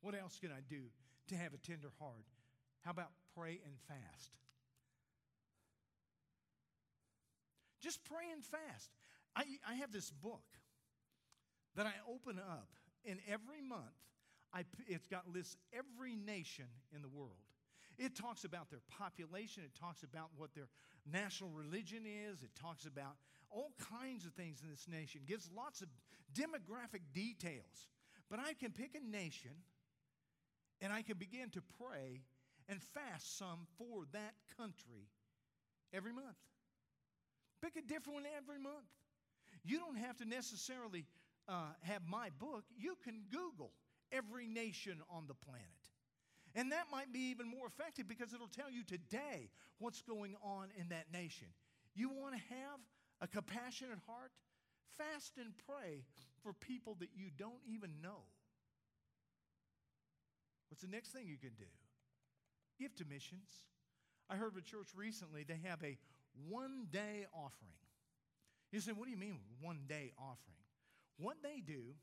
What 0.00 0.14
else 0.14 0.38
can 0.40 0.50
I 0.50 0.60
do 0.68 0.82
to 1.28 1.36
have 1.36 1.54
a 1.54 1.58
tender 1.58 1.88
heart? 1.98 2.26
How 2.82 2.90
about 2.90 3.10
pray 3.34 3.60
and 3.64 3.74
fast? 3.88 4.30
Just 7.80 8.04
pray 8.04 8.30
and 8.32 8.44
fast. 8.44 8.90
I, 9.34 9.44
I 9.68 9.74
have 9.74 9.92
this 9.92 10.10
book 10.10 10.44
that 11.76 11.86
I 11.86 11.92
open 12.12 12.38
up, 12.38 12.68
and 13.04 13.18
every 13.30 13.62
month 13.62 13.82
I, 14.52 14.64
it's 14.86 15.06
got 15.06 15.28
lists 15.32 15.56
every 15.72 16.16
nation 16.16 16.66
in 16.94 17.02
the 17.02 17.08
world. 17.08 17.32
It 17.98 18.14
talks 18.14 18.44
about 18.44 18.70
their 18.70 18.82
population, 18.96 19.64
it 19.64 19.78
talks 19.78 20.02
about 20.02 20.30
what 20.36 20.54
their 20.54 20.68
national 21.10 21.50
religion 21.50 22.04
is, 22.06 22.42
it 22.42 22.54
talks 22.54 22.86
about 22.86 23.16
all 23.50 23.72
kinds 24.00 24.24
of 24.24 24.32
things 24.34 24.60
in 24.62 24.70
this 24.70 24.86
nation, 24.88 25.22
it 25.24 25.28
gives 25.28 25.50
lots 25.54 25.82
of 25.82 25.88
demographic 26.32 27.00
details. 27.12 27.88
But 28.30 28.38
I 28.38 28.52
can 28.52 28.72
pick 28.72 28.94
a 28.94 29.10
nation 29.10 29.50
and 30.80 30.92
I 30.92 31.02
can 31.02 31.16
begin 31.16 31.50
to 31.50 31.62
pray 31.82 32.22
and 32.68 32.80
fast 32.80 33.38
some 33.38 33.66
for 33.78 34.04
that 34.12 34.34
country 34.56 35.08
every 35.92 36.12
month. 36.12 36.36
Pick 37.62 37.76
a 37.76 37.82
different 37.82 38.14
one 38.14 38.24
every 38.36 38.60
month. 38.60 38.86
You 39.64 39.78
don't 39.78 39.96
have 39.96 40.16
to 40.18 40.24
necessarily 40.24 41.04
uh, 41.48 41.72
have 41.82 42.02
my 42.06 42.28
book, 42.38 42.64
you 42.76 42.96
can 43.02 43.22
Google 43.30 43.72
every 44.12 44.46
nation 44.46 45.00
on 45.10 45.26
the 45.26 45.34
planet. 45.34 45.77
And 46.58 46.72
that 46.72 46.86
might 46.90 47.12
be 47.12 47.20
even 47.30 47.46
more 47.48 47.68
effective 47.68 48.08
because 48.08 48.34
it'll 48.34 48.48
tell 48.48 48.68
you 48.68 48.82
today 48.82 49.48
what's 49.78 50.02
going 50.02 50.34
on 50.42 50.70
in 50.76 50.88
that 50.88 51.06
nation. 51.12 51.46
You 51.94 52.08
want 52.08 52.34
to 52.34 52.40
have 52.50 52.80
a 53.20 53.28
compassionate 53.28 54.00
heart? 54.08 54.32
Fast 54.98 55.34
and 55.38 55.52
pray 55.68 56.02
for 56.42 56.52
people 56.52 56.96
that 56.98 57.10
you 57.14 57.26
don't 57.38 57.62
even 57.72 57.90
know. 58.02 58.26
What's 60.68 60.82
the 60.82 60.88
next 60.88 61.10
thing 61.10 61.28
you 61.28 61.36
can 61.36 61.54
do? 61.56 61.70
Give 62.80 62.92
to 62.96 63.04
missions. 63.04 63.50
I 64.28 64.34
heard 64.34 64.50
of 64.50 64.56
a 64.56 64.60
church 64.60 64.88
recently, 64.96 65.44
they 65.44 65.60
have 65.62 65.78
a 65.84 65.96
one 66.48 66.88
day 66.90 67.26
offering. 67.32 67.78
You 68.72 68.80
say, 68.80 68.90
what 68.90 69.04
do 69.04 69.12
you 69.12 69.16
mean, 69.16 69.38
one 69.60 69.82
day 69.88 70.10
offering? 70.18 70.58
What 71.18 71.36
they 71.40 71.62
do 71.64 71.94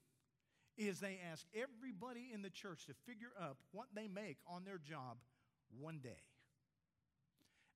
is 0.77 1.00
they 1.00 1.20
ask 1.32 1.46
everybody 1.53 2.29
in 2.34 2.41
the 2.41 2.50
church 2.50 2.86
to 2.86 2.94
figure 3.05 3.32
up 3.41 3.58
what 3.72 3.88
they 3.96 4.08
make 4.08 4.38
on 4.48 4.63
their 4.65 4.77
job 4.77 5.17
one 5.79 6.00
day. 6.03 6.24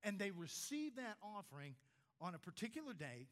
And 0.03 0.18
they 0.20 0.32
receive 0.32 0.96
that 0.96 1.18
offering 1.22 1.75
on 2.22 2.36
a 2.36 2.39
particular 2.39 2.94
day, 2.94 3.27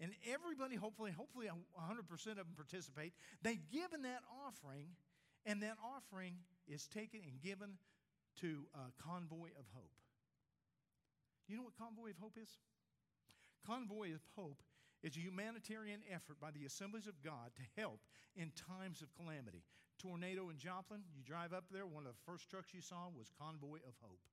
and 0.00 0.12
everybody, 0.32 0.76
hopefully, 0.76 1.12
hopefully 1.12 1.46
100% 1.46 2.10
of 2.30 2.36
them 2.36 2.54
participate. 2.56 3.12
They 3.42 3.58
give 3.72 3.92
in 3.92 4.02
that 4.02 4.22
offering, 4.46 4.88
and 5.46 5.62
that 5.62 5.76
offering 5.82 6.34
is 6.66 6.86
taken 6.88 7.20
and 7.24 7.40
given 7.40 7.78
to 8.40 8.66
Convoy 9.02 9.48
of 9.58 9.66
Hope. 9.72 9.92
You 11.46 11.56
know 11.56 11.62
what 11.62 11.76
Convoy 11.78 12.10
of 12.10 12.18
Hope 12.20 12.36
is? 12.42 12.48
Convoy 13.66 14.14
of 14.14 14.20
Hope 14.36 14.62
is 15.04 15.16
a 15.16 15.20
humanitarian 15.20 16.00
effort 16.08 16.40
by 16.40 16.50
the 16.50 16.64
Assemblies 16.64 17.06
of 17.06 17.20
God 17.20 17.52
to 17.60 17.80
help 17.80 18.00
in 18.34 18.50
times 18.56 19.04
of 19.04 19.12
calamity. 19.12 19.62
Tornado 20.00 20.48
in 20.48 20.56
Joplin, 20.56 21.04
you 21.14 21.22
drive 21.22 21.52
up 21.52 21.64
there, 21.70 21.86
one 21.86 22.08
of 22.08 22.16
the 22.16 22.24
first 22.24 22.48
trucks 22.48 22.72
you 22.72 22.80
saw 22.80 23.12
was 23.12 23.28
Convoy 23.38 23.84
of 23.84 23.94
Hope. 24.00 24.24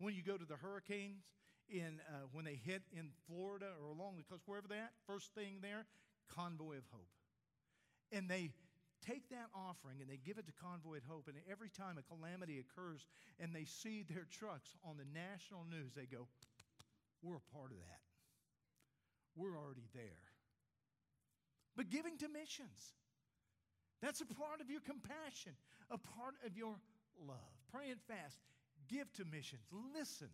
When 0.00 0.14
you 0.14 0.22
go 0.24 0.40
to 0.40 0.48
the 0.48 0.56
hurricanes, 0.56 1.28
in, 1.68 2.00
uh, 2.08 2.24
when 2.32 2.46
they 2.48 2.56
hit 2.64 2.80
in 2.96 3.12
Florida 3.28 3.68
or 3.76 3.92
along 3.92 4.16
the 4.16 4.24
coast, 4.24 4.48
wherever 4.48 4.66
they're 4.66 4.88
at, 4.88 4.96
first 5.06 5.34
thing 5.34 5.60
there, 5.60 5.84
Convoy 6.32 6.80
of 6.80 6.88
Hope. 6.90 7.12
And 8.10 8.24
they 8.24 8.48
take 9.04 9.28
that 9.28 9.52
offering 9.52 10.00
and 10.00 10.08
they 10.08 10.16
give 10.16 10.38
it 10.38 10.46
to 10.46 10.52
Convoy 10.56 10.96
of 10.96 11.04
Hope. 11.04 11.28
And 11.28 11.36
every 11.44 11.68
time 11.68 12.00
a 12.00 12.04
calamity 12.08 12.56
occurs 12.56 13.04
and 13.38 13.52
they 13.52 13.64
see 13.68 14.02
their 14.08 14.24
trucks 14.32 14.72
on 14.82 14.96
the 14.96 15.04
national 15.12 15.68
news, 15.68 15.92
they 15.92 16.08
go, 16.08 16.24
We're 17.20 17.36
a 17.36 17.52
part 17.52 17.70
of 17.70 17.76
that 17.84 18.07
we're 19.36 19.56
already 19.56 19.86
there. 19.94 20.26
But 21.76 21.90
giving 21.90 22.18
to 22.18 22.28
missions, 22.28 22.94
that's 24.02 24.20
a 24.20 24.26
part 24.26 24.60
of 24.60 24.70
your 24.70 24.80
compassion, 24.80 25.52
a 25.90 25.98
part 25.98 26.34
of 26.44 26.56
your 26.56 26.74
love. 27.26 27.36
Pray 27.72 27.90
and 27.90 28.00
fast, 28.02 28.38
give 28.88 29.12
to 29.14 29.24
missions, 29.24 29.62
listen 29.94 30.28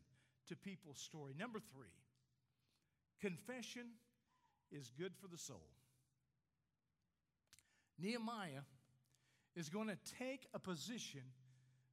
to 0.48 0.56
people's 0.56 0.98
story. 0.98 1.34
Number 1.38 1.58
three, 1.72 1.92
confession 3.20 3.86
is 4.70 4.90
good 4.98 5.12
for 5.20 5.28
the 5.28 5.38
soul. 5.38 5.68
Nehemiah 7.98 8.64
is 9.56 9.68
going 9.68 9.88
to 9.88 9.98
take 10.18 10.46
a 10.52 10.58
position 10.58 11.22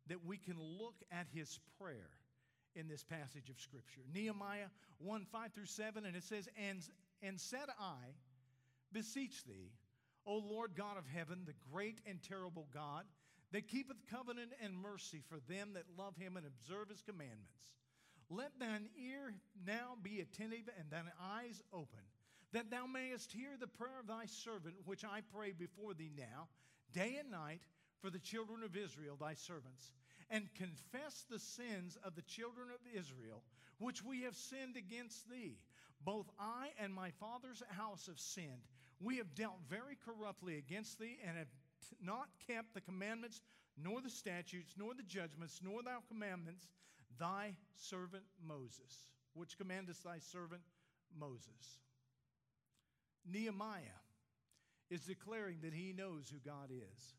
that 0.08 0.26
we 0.26 0.38
can 0.38 0.58
look 0.60 0.96
at 1.12 1.28
his 1.34 1.60
prayer 1.80 2.10
in 2.76 2.88
this 2.88 3.04
passage 3.04 3.50
of 3.50 3.60
Scripture. 3.60 4.02
Nehemiah 4.14 4.68
1 5.00 5.26
5 5.32 5.54
through 5.54 5.66
7, 5.66 6.06
and 6.06 6.16
it 6.16 6.24
says, 6.24 6.48
And, 6.58 6.82
and 7.22 7.40
said 7.40 7.70
I, 7.80 8.16
beseech 8.92 9.44
thee, 9.46 9.72
O 10.26 10.36
Lord 10.38 10.72
God 10.76 10.98
of 10.98 11.06
heaven, 11.08 11.44
the 11.46 11.54
great 11.72 12.00
and 12.06 12.22
terrible 12.22 12.68
God, 12.74 13.06
that 13.52 13.68
keepeth 13.68 13.98
covenant 14.10 14.52
and 14.64 14.76
mercy 14.76 15.22
for 15.28 15.40
them 15.50 15.74
that 15.74 15.84
love 15.98 16.16
him 16.16 16.38
and 16.38 16.46
observe 16.46 16.90
his 16.90 17.02
commandments. 17.02 17.72
Let 18.30 18.58
thine 18.60 18.88
ear 18.98 19.34
now 19.66 19.96
be 20.02 20.22
attentive 20.22 20.70
and 20.80 20.90
thine 20.90 21.12
eyes 21.22 21.62
open, 21.74 22.00
that 22.54 22.70
thou 22.70 22.86
mayest 22.86 23.32
hear 23.32 23.52
the 23.60 23.68
prayer 23.68 24.00
of 24.00 24.08
thy 24.08 24.26
servant, 24.26 24.76
which 24.86 25.04
I 25.04 25.22
pray 25.34 25.52
before 25.52 25.94
thee 25.94 26.12
now, 26.18 26.48
day 26.94 27.18
and 27.20 27.30
night, 27.30 27.62
for 28.00 28.10
the 28.10 28.20
children 28.20 28.64
of 28.64 28.76
Israel, 28.76 29.18
thy 29.20 29.34
servants 29.34 29.92
and 30.32 30.48
confess 30.56 31.26
the 31.30 31.38
sins 31.38 31.98
of 32.04 32.16
the 32.16 32.22
children 32.24 32.70
of 32.74 32.80
Israel, 32.98 33.44
which 33.80 34.04
we 34.04 34.22
have 34.22 34.36
sinned 34.36 34.78
against 34.78 35.30
thee. 35.30 35.58
Both 36.04 36.30
I 36.40 36.70
and 36.80 36.94
my 36.94 37.12
father's 37.12 37.62
house 37.70 38.08
have 38.08 38.20
sinned. 38.20 38.66
We 39.00 39.18
have 39.18 39.36
dealt 39.36 39.60
very 39.70 39.98
corruptly 40.04 40.58
against 40.58 41.00
thee 41.00 41.20
and 41.28 41.38
have 41.38 41.48
not 42.02 42.30
kept 42.48 42.74
the 42.74 42.82
commandments, 42.82 43.42
nor 43.78 44.02
the 44.02 44.10
statutes, 44.10 44.74
nor 44.78 44.94
the 44.94 45.04
judgments, 45.04 45.60
nor 45.64 45.84
thy 45.84 45.98
commandments, 46.08 46.68
thy 47.20 47.54
servant 47.76 48.24
Moses, 48.44 49.10
which 49.34 49.58
commandest 49.58 50.04
thy 50.04 50.20
servant 50.20 50.62
Moses. 51.20 51.80
Nehemiah 53.26 54.00
is 54.90 55.02
declaring 55.02 55.58
that 55.62 55.74
he 55.74 55.94
knows 55.94 56.32
who 56.32 56.40
God 56.40 56.70
is. 56.72 57.16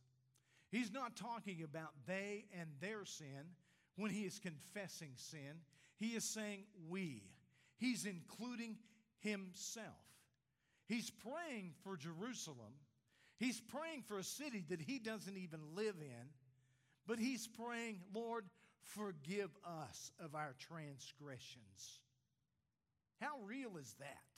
He's 0.72 0.90
not 0.90 1.16
talking 1.16 1.62
about 1.62 1.90
they 2.06 2.46
and 2.58 2.68
their 2.80 3.04
sin 3.04 3.54
when 3.96 4.10
he 4.10 4.22
is 4.22 4.38
confessing 4.38 5.10
sin. 5.14 5.60
He 5.98 6.08
is 6.08 6.24
saying 6.24 6.64
we. 6.88 7.22
He's 7.76 8.06
including 8.06 8.78
himself. 9.20 9.86
He's 10.88 11.10
praying 11.10 11.74
for 11.84 11.96
Jerusalem. 11.96 12.72
He's 13.38 13.60
praying 13.60 14.02
for 14.08 14.18
a 14.18 14.24
city 14.24 14.64
that 14.70 14.80
he 14.80 14.98
doesn't 14.98 15.36
even 15.36 15.60
live 15.76 15.96
in. 16.00 16.28
But 17.06 17.18
he's 17.18 17.46
praying, 17.46 18.00
Lord, 18.14 18.46
forgive 18.80 19.50
us 19.64 20.10
of 20.18 20.34
our 20.34 20.54
transgressions. 20.58 22.00
How 23.20 23.38
real 23.46 23.76
is 23.76 23.94
that? 23.98 24.31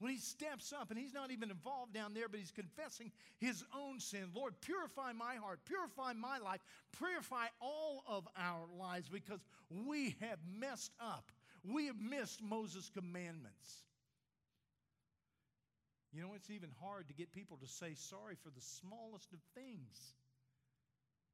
When 0.00 0.10
he 0.12 0.18
steps 0.18 0.72
up 0.72 0.90
and 0.90 0.98
he's 0.98 1.14
not 1.14 1.30
even 1.30 1.50
involved 1.50 1.94
down 1.94 2.14
there, 2.14 2.28
but 2.28 2.40
he's 2.40 2.50
confessing 2.50 3.12
his 3.38 3.64
own 3.74 4.00
sin. 4.00 4.30
Lord, 4.34 4.54
purify 4.60 5.12
my 5.12 5.36
heart, 5.36 5.60
purify 5.64 6.12
my 6.14 6.38
life, 6.38 6.60
purify 6.98 7.46
all 7.60 8.02
of 8.06 8.26
our 8.36 8.66
lives 8.78 9.08
because 9.08 9.40
we 9.70 10.16
have 10.20 10.38
messed 10.58 10.92
up. 11.00 11.30
We 11.64 11.86
have 11.86 12.00
missed 12.00 12.42
Moses' 12.42 12.90
commandments. 12.92 13.84
You 16.12 16.22
know, 16.22 16.32
it's 16.36 16.50
even 16.50 16.70
hard 16.80 17.08
to 17.08 17.14
get 17.14 17.32
people 17.32 17.56
to 17.58 17.66
say 17.66 17.94
sorry 17.94 18.36
for 18.42 18.50
the 18.50 18.60
smallest 18.60 19.32
of 19.32 19.40
things 19.54 20.14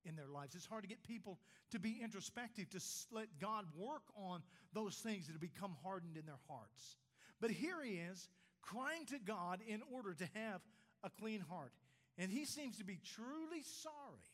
in 0.04 0.16
their 0.16 0.28
lives. 0.28 0.54
It's 0.54 0.66
hard 0.66 0.84
to 0.84 0.88
get 0.88 1.02
people 1.02 1.38
to 1.72 1.78
be 1.78 2.00
introspective, 2.02 2.70
to 2.70 2.80
let 3.10 3.26
God 3.40 3.66
work 3.76 4.02
on 4.16 4.42
those 4.72 4.96
things 4.96 5.26
that 5.26 5.32
have 5.32 5.40
become 5.40 5.76
hardened 5.82 6.16
in 6.16 6.24
their 6.24 6.40
hearts. 6.48 6.96
But 7.40 7.50
here 7.50 7.82
he 7.82 7.94
is 7.94 8.28
crying 8.62 9.06
to 9.06 9.18
God 9.18 9.60
in 9.66 9.82
order 9.92 10.14
to 10.14 10.28
have 10.34 10.60
a 11.02 11.10
clean 11.10 11.40
heart. 11.40 11.72
And 12.18 12.30
he 12.30 12.44
seems 12.44 12.78
to 12.78 12.84
be 12.84 12.98
truly 13.16 13.62
sorry 13.62 14.28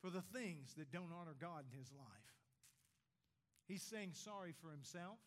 for 0.00 0.10
the 0.10 0.22
things 0.36 0.74
that 0.76 0.92
don't 0.92 1.12
honor 1.18 1.36
God 1.40 1.64
in 1.70 1.78
his 1.78 1.90
life. 1.92 2.34
He's 3.66 3.82
saying 3.82 4.10
sorry 4.12 4.52
for 4.60 4.70
himself. 4.70 5.18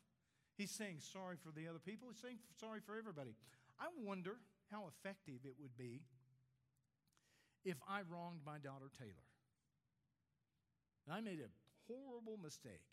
He's 0.57 0.71
saying 0.71 0.97
sorry 0.99 1.37
for 1.41 1.51
the 1.51 1.67
other 1.67 1.79
people. 1.79 2.09
He's 2.09 2.21
saying 2.21 2.39
sorry 2.59 2.79
for 2.85 2.97
everybody. 2.97 3.33
I 3.79 3.87
wonder 4.03 4.37
how 4.71 4.89
effective 4.89 5.45
it 5.45 5.55
would 5.59 5.77
be 5.77 6.01
if 7.63 7.77
I 7.87 8.01
wronged 8.09 8.41
my 8.45 8.57
daughter 8.57 8.89
Taylor. 8.97 9.27
And 11.05 11.15
I 11.15 11.21
made 11.21 11.39
a 11.39 11.49
horrible 11.87 12.37
mistake 12.41 12.83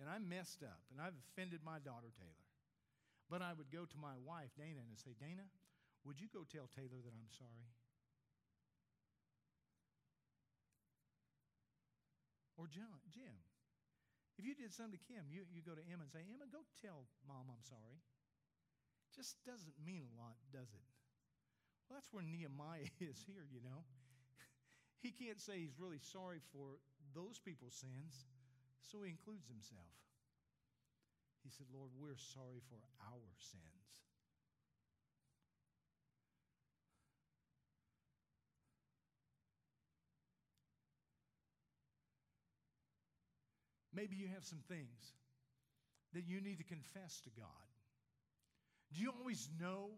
and 0.00 0.08
I 0.08 0.18
messed 0.18 0.62
up 0.62 0.80
and 0.90 1.00
I've 1.00 1.14
offended 1.30 1.60
my 1.64 1.78
daughter 1.78 2.10
Taylor. 2.16 2.44
But 3.30 3.40
I 3.40 3.56
would 3.56 3.72
go 3.72 3.88
to 3.88 3.98
my 3.98 4.20
wife, 4.20 4.52
Dana, 4.56 4.84
and 4.84 5.00
say, 5.00 5.16
Dana, 5.16 5.48
would 6.04 6.20
you 6.20 6.28
go 6.28 6.44
tell 6.44 6.68
Taylor 6.68 7.00
that 7.00 7.16
I'm 7.16 7.32
sorry? 7.32 7.72
Or 12.60 12.68
John, 12.68 13.00
Jim, 13.10 13.34
if 14.38 14.44
you 14.44 14.54
did 14.54 14.74
something 14.74 14.98
to 14.98 15.02
Kim, 15.08 15.26
you, 15.30 15.46
you 15.50 15.62
go 15.62 15.74
to 15.74 15.84
Emma 15.88 16.06
and 16.06 16.12
say, 16.12 16.22
Emma, 16.28 16.46
go 16.50 16.62
tell 16.82 17.06
mom 17.26 17.50
I'm 17.50 17.64
sorry. 17.64 17.98
Just 19.14 19.38
doesn't 19.46 19.78
mean 19.78 20.04
a 20.04 20.14
lot, 20.18 20.34
does 20.50 20.70
it? 20.74 20.86
Well, 21.86 21.98
that's 21.98 22.10
where 22.10 22.22
Nehemiah 22.22 22.90
is 23.00 23.22
here, 23.26 23.46
you 23.48 23.62
know. 23.62 23.86
he 25.02 25.14
can't 25.14 25.40
say 25.40 25.62
he's 25.62 25.78
really 25.78 26.02
sorry 26.02 26.42
for 26.52 26.82
those 27.14 27.38
people's 27.38 27.78
sins, 27.78 28.26
so 28.82 29.02
he 29.02 29.10
includes 29.10 29.46
himself. 29.46 30.03
He 31.44 31.50
said, 31.50 31.66
Lord, 31.74 31.90
we're 32.00 32.16
sorry 32.32 32.60
for 32.70 32.80
our 33.12 33.28
sins. 33.52 33.84
Maybe 43.94 44.16
you 44.16 44.28
have 44.34 44.44
some 44.44 44.62
things 44.68 45.12
that 46.14 46.26
you 46.26 46.40
need 46.40 46.58
to 46.58 46.64
confess 46.64 47.20
to 47.24 47.30
God. 47.38 47.46
Do 48.92 49.00
you 49.00 49.12
always 49.18 49.48
know 49.60 49.90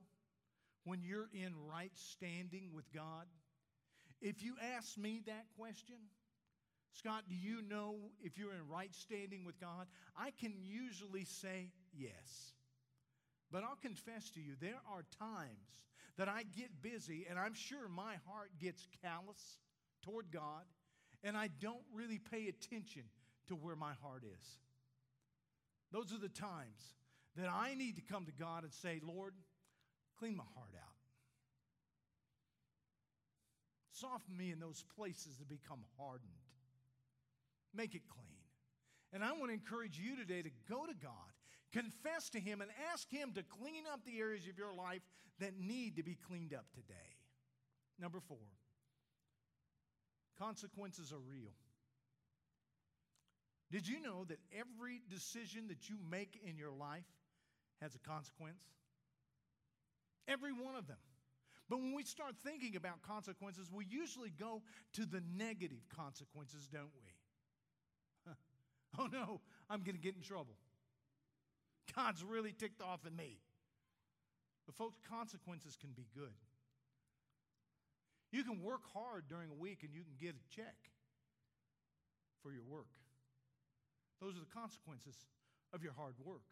when 0.84 1.02
you're 1.02 1.28
in 1.32 1.54
right 1.70 1.92
standing 1.94 2.70
with 2.74 2.92
God? 2.92 3.26
If 4.20 4.42
you 4.42 4.54
ask 4.76 4.98
me 4.98 5.22
that 5.26 5.46
question, 5.56 5.96
Scott, 6.98 7.24
do 7.28 7.34
you 7.34 7.60
know 7.62 7.96
if 8.22 8.38
you're 8.38 8.52
in 8.52 8.68
right 8.70 8.94
standing 8.94 9.44
with 9.44 9.60
God? 9.60 9.86
I 10.16 10.30
can 10.30 10.54
usually 10.62 11.24
say 11.24 11.70
yes. 11.92 12.52
But 13.52 13.64
I'll 13.64 13.78
confess 13.80 14.30
to 14.30 14.40
you, 14.40 14.54
there 14.60 14.80
are 14.90 15.04
times 15.18 15.82
that 16.16 16.28
I 16.28 16.44
get 16.56 16.82
busy 16.82 17.26
and 17.28 17.38
I'm 17.38 17.54
sure 17.54 17.88
my 17.88 18.14
heart 18.26 18.50
gets 18.58 18.88
callous 19.02 19.58
toward 20.02 20.30
God 20.32 20.64
and 21.22 21.36
I 21.36 21.50
don't 21.60 21.84
really 21.92 22.18
pay 22.18 22.48
attention 22.48 23.02
to 23.48 23.54
where 23.54 23.76
my 23.76 23.92
heart 24.02 24.24
is. 24.24 24.46
Those 25.92 26.12
are 26.12 26.18
the 26.18 26.28
times 26.28 26.94
that 27.36 27.48
I 27.52 27.74
need 27.74 27.96
to 27.96 28.02
come 28.02 28.24
to 28.24 28.32
God 28.32 28.64
and 28.64 28.72
say, 28.72 29.00
Lord, 29.06 29.34
clean 30.18 30.36
my 30.36 30.44
heart 30.54 30.74
out. 30.74 30.94
Soften 33.92 34.36
me 34.36 34.50
in 34.50 34.60
those 34.60 34.82
places 34.96 35.36
that 35.36 35.48
become 35.48 35.80
hardened. 35.98 36.45
Make 37.76 37.94
it 37.94 38.02
clean. 38.08 38.26
And 39.12 39.22
I 39.22 39.32
want 39.32 39.48
to 39.48 39.54
encourage 39.54 39.98
you 39.98 40.16
today 40.16 40.42
to 40.42 40.50
go 40.68 40.86
to 40.86 40.94
God, 40.94 41.12
confess 41.72 42.30
to 42.30 42.40
Him, 42.40 42.60
and 42.60 42.70
ask 42.92 43.10
Him 43.10 43.32
to 43.34 43.42
clean 43.42 43.84
up 43.92 44.00
the 44.04 44.18
areas 44.18 44.46
of 44.48 44.58
your 44.58 44.72
life 44.72 45.02
that 45.40 45.58
need 45.58 45.96
to 45.96 46.02
be 46.02 46.16
cleaned 46.26 46.54
up 46.54 46.64
today. 46.74 46.94
Number 48.00 48.20
four, 48.20 48.38
consequences 50.38 51.12
are 51.12 51.30
real. 51.30 51.52
Did 53.70 53.88
you 53.88 54.00
know 54.00 54.24
that 54.28 54.38
every 54.56 55.02
decision 55.10 55.68
that 55.68 55.88
you 55.88 55.96
make 56.10 56.40
in 56.46 56.56
your 56.56 56.72
life 56.72 57.04
has 57.80 57.94
a 57.94 57.98
consequence? 57.98 58.62
Every 60.28 60.52
one 60.52 60.76
of 60.76 60.86
them. 60.86 60.98
But 61.68 61.78
when 61.78 61.94
we 61.94 62.04
start 62.04 62.34
thinking 62.44 62.76
about 62.76 63.02
consequences, 63.02 63.70
we 63.72 63.86
usually 63.88 64.30
go 64.30 64.62
to 64.92 65.04
the 65.04 65.20
negative 65.36 65.84
consequences, 65.94 66.68
don't 66.72 66.92
we? 67.02 67.15
oh 68.98 69.08
no, 69.12 69.40
I'm 69.68 69.82
going 69.82 69.96
to 69.96 70.00
get 70.00 70.14
in 70.14 70.22
trouble. 70.22 70.56
God's 71.94 72.22
really 72.24 72.52
ticked 72.52 72.82
off 72.82 73.00
at 73.06 73.12
me. 73.12 73.38
But, 74.66 74.74
folks, 74.74 74.98
consequences 75.08 75.76
can 75.80 75.90
be 75.90 76.06
good. 76.14 76.34
You 78.32 78.42
can 78.42 78.60
work 78.62 78.82
hard 78.92 79.24
during 79.28 79.50
a 79.50 79.54
week 79.54 79.78
and 79.82 79.94
you 79.94 80.02
can 80.02 80.14
get 80.20 80.34
a 80.34 80.54
check 80.54 80.74
for 82.42 82.52
your 82.52 82.64
work. 82.68 82.90
Those 84.20 84.36
are 84.36 84.40
the 84.40 84.54
consequences 84.54 85.14
of 85.72 85.82
your 85.82 85.92
hard 85.92 86.14
work. 86.24 86.42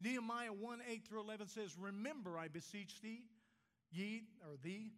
Nehemiah 0.00 0.52
1 0.52 0.80
8 0.88 1.04
through 1.06 1.20
11 1.20 1.48
says, 1.48 1.76
Remember, 1.78 2.38
I 2.38 2.48
beseech 2.48 3.00
thee, 3.02 3.24
ye, 3.90 4.24
or 4.42 4.56
thee, 4.62 4.92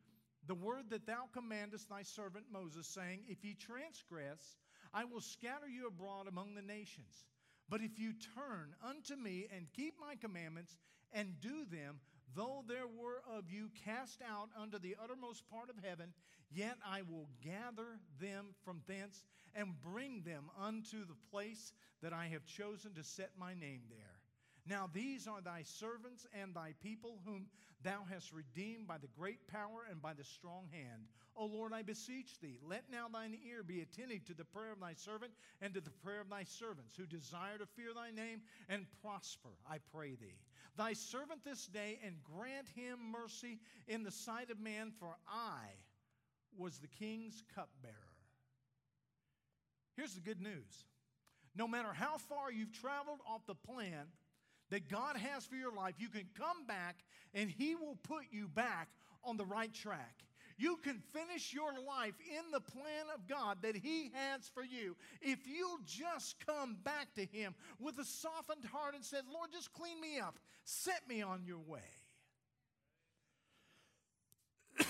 the 0.47 0.55
word 0.55 0.91
that 0.91 1.07
thou 1.07 1.25
commandest 1.33 1.89
thy 1.89 2.03
servant 2.03 2.47
Moses, 2.53 2.87
saying, 2.87 3.21
If 3.27 3.45
ye 3.45 3.55
transgress, 3.55 4.59
I 4.95 5.05
will 5.05 5.21
scatter 5.21 5.69
you 5.69 5.87
abroad 5.87 6.29
among 6.29 6.55
the 6.55 6.63
nations. 6.63 7.25
But 7.69 7.81
if 7.81 7.99
you 7.99 8.13
turn 8.35 8.75
unto 8.87 9.17
me 9.17 9.47
and 9.55 9.73
keep 9.75 9.95
my 10.01 10.15
commandments 10.17 10.77
and 11.13 11.41
do 11.41 11.65
them, 11.65 12.01
though 12.35 12.65
there 12.67 12.87
were 12.87 13.23
of 13.31 13.51
you 13.51 13.71
cast 13.85 14.21
out 14.23 14.49
unto 14.61 14.79
the 14.79 14.97
uttermost 15.03 15.49
part 15.51 15.71
of 15.71 15.77
heaven, 15.83 16.13
yet 16.51 16.77
I 16.87 17.03
will 17.03 17.29
gather 17.43 17.99
them 18.21 18.55
from 18.65 18.83
thence 18.87 19.25
and 19.55 19.81
bring 19.83 20.23
them 20.23 20.51
unto 20.61 21.07
the 21.07 21.17
place 21.31 21.73
that 22.03 22.13
I 22.13 22.27
have 22.27 22.45
chosen 22.45 22.95
to 22.95 23.05
set 23.05 23.31
my 23.39 23.55
name 23.55 23.83
there. 23.89 24.22
Now 24.67 24.89
these 24.93 25.27
are 25.27 25.41
thy 25.41 25.63
servants 25.63 26.27
and 26.41 26.55
thy 26.55 26.75
people, 26.81 27.19
whom 27.25 27.47
thou 27.83 28.05
hast 28.09 28.33
redeemed 28.33 28.87
by 28.87 28.99
the 28.99 29.09
great 29.09 29.49
power 29.49 29.87
and 29.91 30.01
by 30.01 30.15
the 30.15 30.23
strong 30.23 30.69
hand. 30.71 31.07
O 31.35 31.47
Lord, 31.47 31.73
I 31.73 31.83
beseech 31.83 32.39
thee, 32.41 32.59
let 32.69 32.85
now 32.91 33.09
thine 33.13 33.37
ear 33.49 33.63
be 33.63 33.81
attentive 33.81 34.25
to 34.27 34.35
the 34.35 34.45
prayer 34.45 34.73
of 34.73 34.81
thy 34.81 34.95
servant 34.95 35.33
and 35.61 35.75
to 35.75 35.81
the 35.81 35.91
prayer 35.91 36.21
of 36.21 36.31
thy 36.31 36.45
servants, 36.45 36.97
who 36.97 37.07
desire 37.07 37.59
to 37.59 37.67
fear 37.67 37.93
thy 37.95 38.11
name 38.11 38.43
and 38.69 38.87
prosper, 39.03 39.51
I 39.69 39.79
pray 39.93 40.15
thee. 40.15 40.39
Thy 40.77 40.93
servant 40.93 41.45
this 41.45 41.67
day, 41.67 41.99
and 42.05 42.23
grant 42.23 42.69
him 42.75 42.99
mercy 43.11 43.59
in 43.89 44.05
the 44.05 44.11
sight 44.11 44.51
of 44.51 44.61
man, 44.61 44.93
for 44.99 45.17
I 45.29 45.67
was 46.57 46.79
the 46.79 46.87
king's 46.87 47.43
cupbearer. 47.55 47.95
Here's 49.97 50.15
the 50.15 50.21
good 50.21 50.41
news 50.41 50.85
no 51.55 51.69
matter 51.69 51.93
how 51.93 52.17
far 52.17 52.51
you've 52.51 52.73
traveled 52.73 53.21
off 53.29 53.45
the 53.47 53.55
plan, 53.55 54.07
that 54.73 54.89
God 54.89 55.17
has 55.19 55.45
for 55.45 55.55
your 55.55 55.71
life, 55.71 55.95
you 55.99 56.09
can 56.09 56.25
come 56.35 56.65
back 56.67 56.97
and 57.35 57.51
He 57.51 57.75
will 57.75 57.99
put 58.09 58.25
you 58.31 58.49
back 58.49 58.89
on 59.23 59.37
the 59.37 59.45
right 59.45 59.73
track. 59.73 60.25
You 60.57 60.79
can 60.83 61.03
finish 61.13 61.53
your 61.53 61.73
life 61.87 62.15
in 62.27 62.51
the 62.53 62.61
plan 62.61 63.05
of 63.15 63.29
God 63.29 63.59
that 63.63 63.77
He 63.77 64.11
has 64.15 64.49
for 64.49 64.65
you 64.65 64.97
if 65.21 65.47
you'll 65.47 65.81
just 65.85 66.37
come 66.47 66.79
back 66.83 67.15
to 67.17 67.27
Him 67.27 67.55
with 67.79 67.99
a 67.99 68.05
softened 68.05 68.65
heart 68.65 68.95
and 68.95 69.05
said, 69.05 69.25
Lord, 69.31 69.51
just 69.53 69.75
clean 69.75 70.01
me 70.01 70.19
up, 70.19 70.39
set 70.65 71.07
me 71.07 71.21
on 71.21 71.43
your 71.47 71.59
way. 71.59 71.81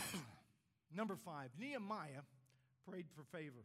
Number 0.95 1.17
five, 1.17 1.51
Nehemiah 1.59 2.23
prayed 2.89 3.07
for 3.17 3.25
favor. 3.37 3.65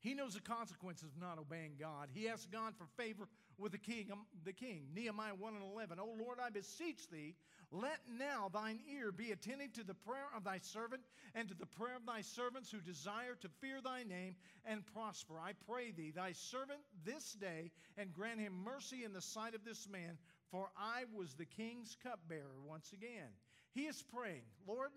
He 0.00 0.14
knows 0.14 0.34
the 0.34 0.40
consequences 0.40 1.10
of 1.14 1.20
not 1.20 1.38
obeying 1.38 1.72
God. 1.78 2.08
He 2.12 2.28
asked 2.28 2.50
God 2.50 2.72
for 2.76 2.86
favor 2.96 3.28
with 3.60 3.72
the 3.72 3.78
king, 3.78 4.08
um, 4.10 4.26
the 4.44 4.52
king. 4.52 4.86
Nehemiah 4.94 5.34
1 5.34 5.54
and 5.54 5.62
11. 5.62 5.98
O 6.00 6.16
Lord, 6.18 6.38
I 6.44 6.50
beseech 6.50 7.08
thee, 7.10 7.34
let 7.70 8.00
now 8.18 8.50
thine 8.52 8.80
ear 8.92 9.12
be 9.12 9.30
attentive 9.30 9.72
to 9.74 9.84
the 9.84 9.94
prayer 9.94 10.26
of 10.36 10.44
thy 10.44 10.58
servant 10.58 11.02
and 11.34 11.48
to 11.48 11.54
the 11.54 11.66
prayer 11.66 11.96
of 11.96 12.06
thy 12.06 12.22
servants 12.22 12.70
who 12.70 12.80
desire 12.80 13.36
to 13.40 13.48
fear 13.60 13.80
thy 13.82 14.02
name 14.02 14.34
and 14.64 14.84
prosper. 14.86 15.34
I 15.38 15.52
pray 15.68 15.92
thee, 15.92 16.12
thy 16.14 16.32
servant 16.32 16.80
this 17.04 17.32
day, 17.34 17.70
and 17.96 18.12
grant 18.12 18.40
him 18.40 18.64
mercy 18.64 19.04
in 19.04 19.12
the 19.12 19.20
sight 19.20 19.54
of 19.54 19.64
this 19.64 19.88
man, 19.88 20.18
for 20.50 20.70
I 20.76 21.04
was 21.14 21.34
the 21.34 21.44
king's 21.44 21.96
cupbearer 22.02 22.60
once 22.66 22.92
again. 22.92 23.28
He 23.72 23.82
is 23.82 24.02
praying, 24.14 24.42
Lord, 24.66 24.90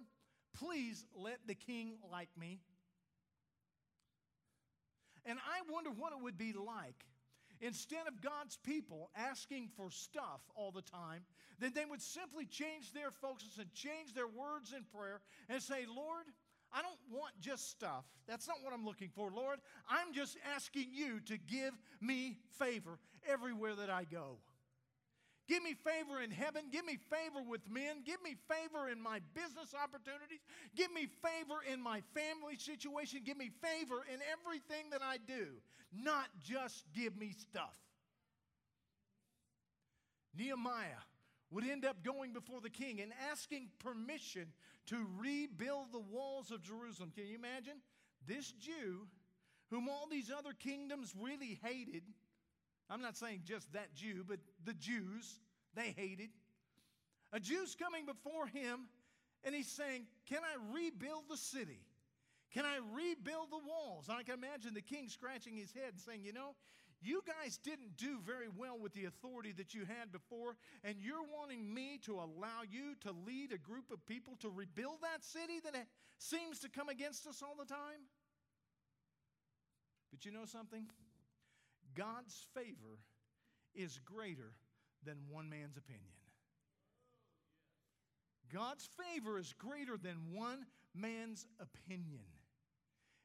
please 0.58 1.06
let 1.16 1.40
the 1.46 1.56
king 1.56 1.98
like 2.12 2.30
me. 2.40 2.60
And 5.26 5.38
I 5.40 5.72
wonder 5.72 5.92
what 5.92 6.12
it 6.12 6.22
would 6.22 6.38
be 6.38 6.54
like 6.54 7.06
instead 7.64 8.08
of 8.08 8.22
God's 8.22 8.58
people 8.58 9.10
asking 9.16 9.70
for 9.78 9.90
stuff 9.90 10.42
all 10.56 10.72
the 10.72 10.82
time, 10.82 11.22
then 11.60 11.72
they 11.74 11.86
would 11.86 12.02
simply 12.02 12.46
change 12.46 12.92
their 12.94 13.10
focus 13.10 13.58
and 13.58 13.72
change 13.74 14.14
their 14.14 14.28
words 14.28 14.74
in 14.76 14.84
prayer 14.96 15.22
and 15.50 15.62
say, 15.62 15.86
Lord, 15.88 16.26
I 16.74 16.82
don't 16.82 17.20
want 17.20 17.40
just 17.40 17.70
stuff. 17.70 18.04
That's 18.28 18.48
not 18.48 18.58
what 18.64 18.74
I'm 18.74 18.86
looking 18.86 19.10
for, 19.16 19.32
Lord. 19.32 19.60
I'm 19.88 20.14
just 20.14 20.38
asking 20.56 20.88
you 20.92 21.20
to 21.22 21.38
give 21.38 21.74
me 22.02 22.38
favor 22.60 22.98
everywhere 23.30 23.76
that 23.76 23.90
I 23.90 24.04
go. 24.04 24.38
Give 25.48 25.62
me 25.62 25.74
favor 25.74 26.22
in 26.22 26.32
heaven. 26.32 26.64
Give 26.72 26.86
me 26.86 26.98
favor 27.10 27.44
with 27.48 27.62
men. 27.70 28.04
Give 28.06 28.22
me 28.24 28.36
favor 28.48 28.88
in 28.90 29.02
my 29.02 29.20
business 29.34 29.76
opportunities. 29.76 30.40
Give 30.76 30.92
me 30.94 31.08
favor 31.22 31.60
in 31.72 31.82
my 31.82 32.02
family 32.14 32.56
situation. 32.58 33.22
Give 33.26 33.38
me 33.38 33.52
favor 33.62 34.04
in 34.12 34.20
everything 34.32 34.90
that 34.92 35.02
I 35.02 35.18
do, 35.18 35.48
not 35.92 36.28
just 36.42 36.86
give 36.96 37.18
me 37.18 37.32
stuff. 37.32 37.78
Nehemiah 40.36 41.04
would 41.52 41.66
end 41.68 41.86
up 41.86 42.04
going 42.04 42.34
before 42.34 42.62
the 42.62 42.70
king 42.70 43.02
and 43.02 43.12
asking 43.32 43.70
permission 43.80 44.48
to 44.88 45.06
rebuild 45.20 45.92
the 45.92 46.00
walls 46.00 46.52
of 46.52 46.64
Jerusalem. 46.64 47.12
Can 47.14 47.28
you 47.28 47.36
imagine? 47.36 47.76
This 48.26 48.52
Jew, 48.52 49.08
whom 49.70 49.90
all 49.90 50.08
these 50.10 50.32
other 50.32 50.54
kingdoms 50.58 51.14
really 51.20 51.60
hated, 51.62 52.04
I'm 52.90 53.02
not 53.02 53.18
saying 53.18 53.42
just 53.46 53.72
that 53.74 53.94
Jew, 53.96 54.24
but 54.28 54.40
the 54.66 54.74
Jews, 54.74 55.40
they 55.76 55.94
hated. 55.96 56.30
A 57.32 57.40
Jew's 57.40 57.76
coming 57.76 58.06
before 58.06 58.48
him 58.48 58.88
and 59.44 59.54
he's 59.56 59.72
saying, 59.72 60.06
Can 60.28 60.40
I 60.40 60.74
rebuild 60.74 61.24
the 61.30 61.38
city? 61.38 61.80
Can 62.54 62.66
I 62.66 62.78
rebuild 62.94 63.50
the 63.50 63.60
walls? 63.68 64.08
And 64.10 64.18
I 64.18 64.24
can 64.24 64.36
imagine 64.36 64.74
the 64.74 64.82
king 64.82 65.10
scratching 65.10 65.56
his 65.56 65.72
head 65.72 65.94
and 65.94 66.00
saying, 66.00 66.22
You 66.24 66.34
know, 66.34 66.56
you 67.02 67.22
guys 67.28 67.58
didn't 67.58 67.98
do 67.98 68.20
very 68.26 68.48
well 68.48 68.80
with 68.80 68.94
the 68.94 69.06
authority 69.06 69.52
that 69.58 69.74
you 69.74 69.82
had 69.86 70.12
before, 70.12 70.56
and 70.84 70.96
you're 71.02 71.26
wanting 71.38 71.74
me 71.74 72.00
to 72.06 72.14
allow 72.14 72.64
you 72.70 72.96
to 73.02 73.12
lead 73.26 73.52
a 73.52 73.58
group 73.58 73.92
of 73.92 74.06
people 74.06 74.36
to 74.40 74.50
rebuild 74.50 75.02
that 75.02 75.24
city 75.24 75.60
that 75.66 75.76
seems 76.18 76.60
to 76.60 76.70
come 76.70 76.88
against 76.88 77.28
us 77.28 77.42
all 77.42 77.56
the 77.60 77.66
time? 77.66 78.08
But 80.12 80.24
you 80.26 80.32
know 80.32 80.46
something? 80.46 80.86
God's 81.96 82.46
favor 82.54 83.00
is 83.76 84.00
greater 84.06 84.54
than 85.06 85.18
one 85.30 85.50
man's 85.50 85.78
opinion. 85.78 86.04
God's 88.54 88.88
favor 89.02 89.40
is 89.40 89.54
greater 89.58 89.98
than 89.98 90.18
one 90.34 90.66
man's 90.94 91.46
opinion. 91.60 92.24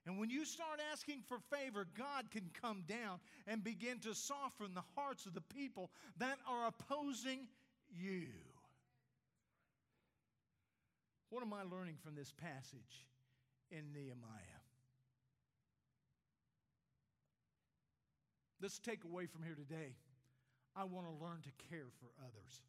And 0.06 0.18
when 0.18 0.30
you 0.30 0.46
start 0.46 0.80
asking 0.90 1.22
for 1.28 1.38
favor, 1.54 1.86
God 1.96 2.30
can 2.30 2.50
come 2.62 2.82
down 2.88 3.20
and 3.46 3.62
begin 3.62 3.98
to 4.00 4.14
soften 4.14 4.72
the 4.74 4.84
hearts 4.96 5.26
of 5.26 5.34
the 5.34 5.42
people 5.42 5.90
that 6.16 6.38
are 6.48 6.66
opposing 6.68 7.46
you. 7.90 8.28
What 11.28 11.42
am 11.42 11.52
I 11.52 11.62
learning 11.62 11.96
from 12.02 12.14
this 12.14 12.32
passage 12.32 13.04
in 13.70 13.92
Nehemiah? 13.92 14.57
Let's 18.60 18.78
take 18.78 19.04
away 19.04 19.26
from 19.26 19.42
here 19.42 19.54
today. 19.54 19.94
I 20.74 20.84
want 20.84 21.06
to 21.06 21.24
learn 21.24 21.42
to 21.42 21.66
care 21.70 21.86
for 22.00 22.08
others. 22.20 22.62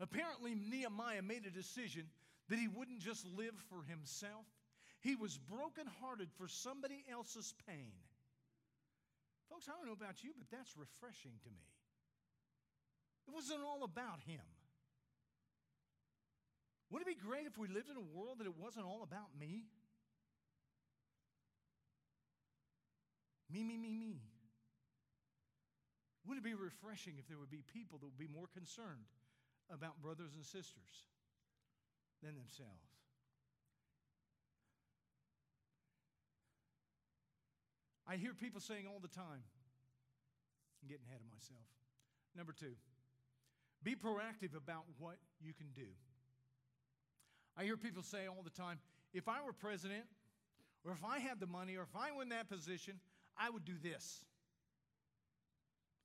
Apparently, 0.00 0.54
Nehemiah 0.54 1.22
made 1.22 1.46
a 1.46 1.50
decision 1.50 2.04
that 2.48 2.58
he 2.58 2.68
wouldn't 2.68 3.00
just 3.00 3.26
live 3.36 3.54
for 3.68 3.82
himself, 3.88 4.46
he 5.00 5.14
was 5.14 5.38
brokenhearted 5.38 6.28
for 6.36 6.48
somebody 6.48 7.04
else's 7.10 7.54
pain. 7.66 7.92
Folks, 9.50 9.68
I 9.68 9.72
don't 9.76 9.86
know 9.86 9.92
about 9.92 10.22
you, 10.22 10.30
but 10.36 10.50
that's 10.50 10.76
refreshing 10.76 11.38
to 11.42 11.50
me. 11.50 11.66
It 13.28 13.34
wasn't 13.34 13.62
all 13.62 13.84
about 13.84 14.20
him. 14.26 14.42
Wouldn't 16.90 17.08
it 17.08 17.18
be 17.18 17.26
great 17.26 17.46
if 17.46 17.58
we 17.58 17.66
lived 17.68 17.90
in 17.90 17.96
a 17.96 18.08
world 18.14 18.38
that 18.38 18.46
it 18.46 18.56
wasn't 18.58 18.86
all 18.86 19.02
about 19.02 19.34
me? 19.38 19.66
Me, 23.50 23.62
me, 23.62 23.76
me, 23.76 23.92
me. 23.92 24.20
Wouldn't 26.26 26.44
it 26.44 26.48
be 26.48 26.54
refreshing 26.54 27.14
if 27.18 27.28
there 27.28 27.38
would 27.38 27.50
be 27.50 27.62
people 27.72 27.98
that 27.98 28.06
would 28.06 28.18
be 28.18 28.26
more 28.26 28.48
concerned 28.52 29.06
about 29.70 30.02
brothers 30.02 30.34
and 30.34 30.44
sisters 30.44 31.06
than 32.22 32.34
themselves? 32.34 32.90
I 38.08 38.16
hear 38.16 38.34
people 38.34 38.60
saying 38.60 38.86
all 38.86 39.00
the 39.00 39.08
time, 39.08 39.42
I'm 40.82 40.88
getting 40.88 41.06
ahead 41.06 41.20
of 41.20 41.30
myself. 41.30 41.66
Number 42.36 42.52
two, 42.52 42.74
be 43.82 43.94
proactive 43.94 44.56
about 44.56 44.84
what 44.98 45.16
you 45.40 45.52
can 45.52 45.66
do. 45.74 45.88
I 47.56 47.64
hear 47.64 47.76
people 47.76 48.02
say 48.02 48.26
all 48.26 48.42
the 48.44 48.50
time, 48.50 48.78
if 49.12 49.28
I 49.28 49.42
were 49.44 49.52
president, 49.52 50.04
or 50.84 50.92
if 50.92 51.04
I 51.04 51.18
had 51.18 51.40
the 51.40 51.46
money, 51.46 51.76
or 51.76 51.82
if 51.82 51.96
I 51.96 52.14
were 52.14 52.22
in 52.22 52.28
that 52.28 52.48
position, 52.48 53.00
I 53.38 53.50
would 53.50 53.64
do 53.64 53.74
this. 53.82 54.24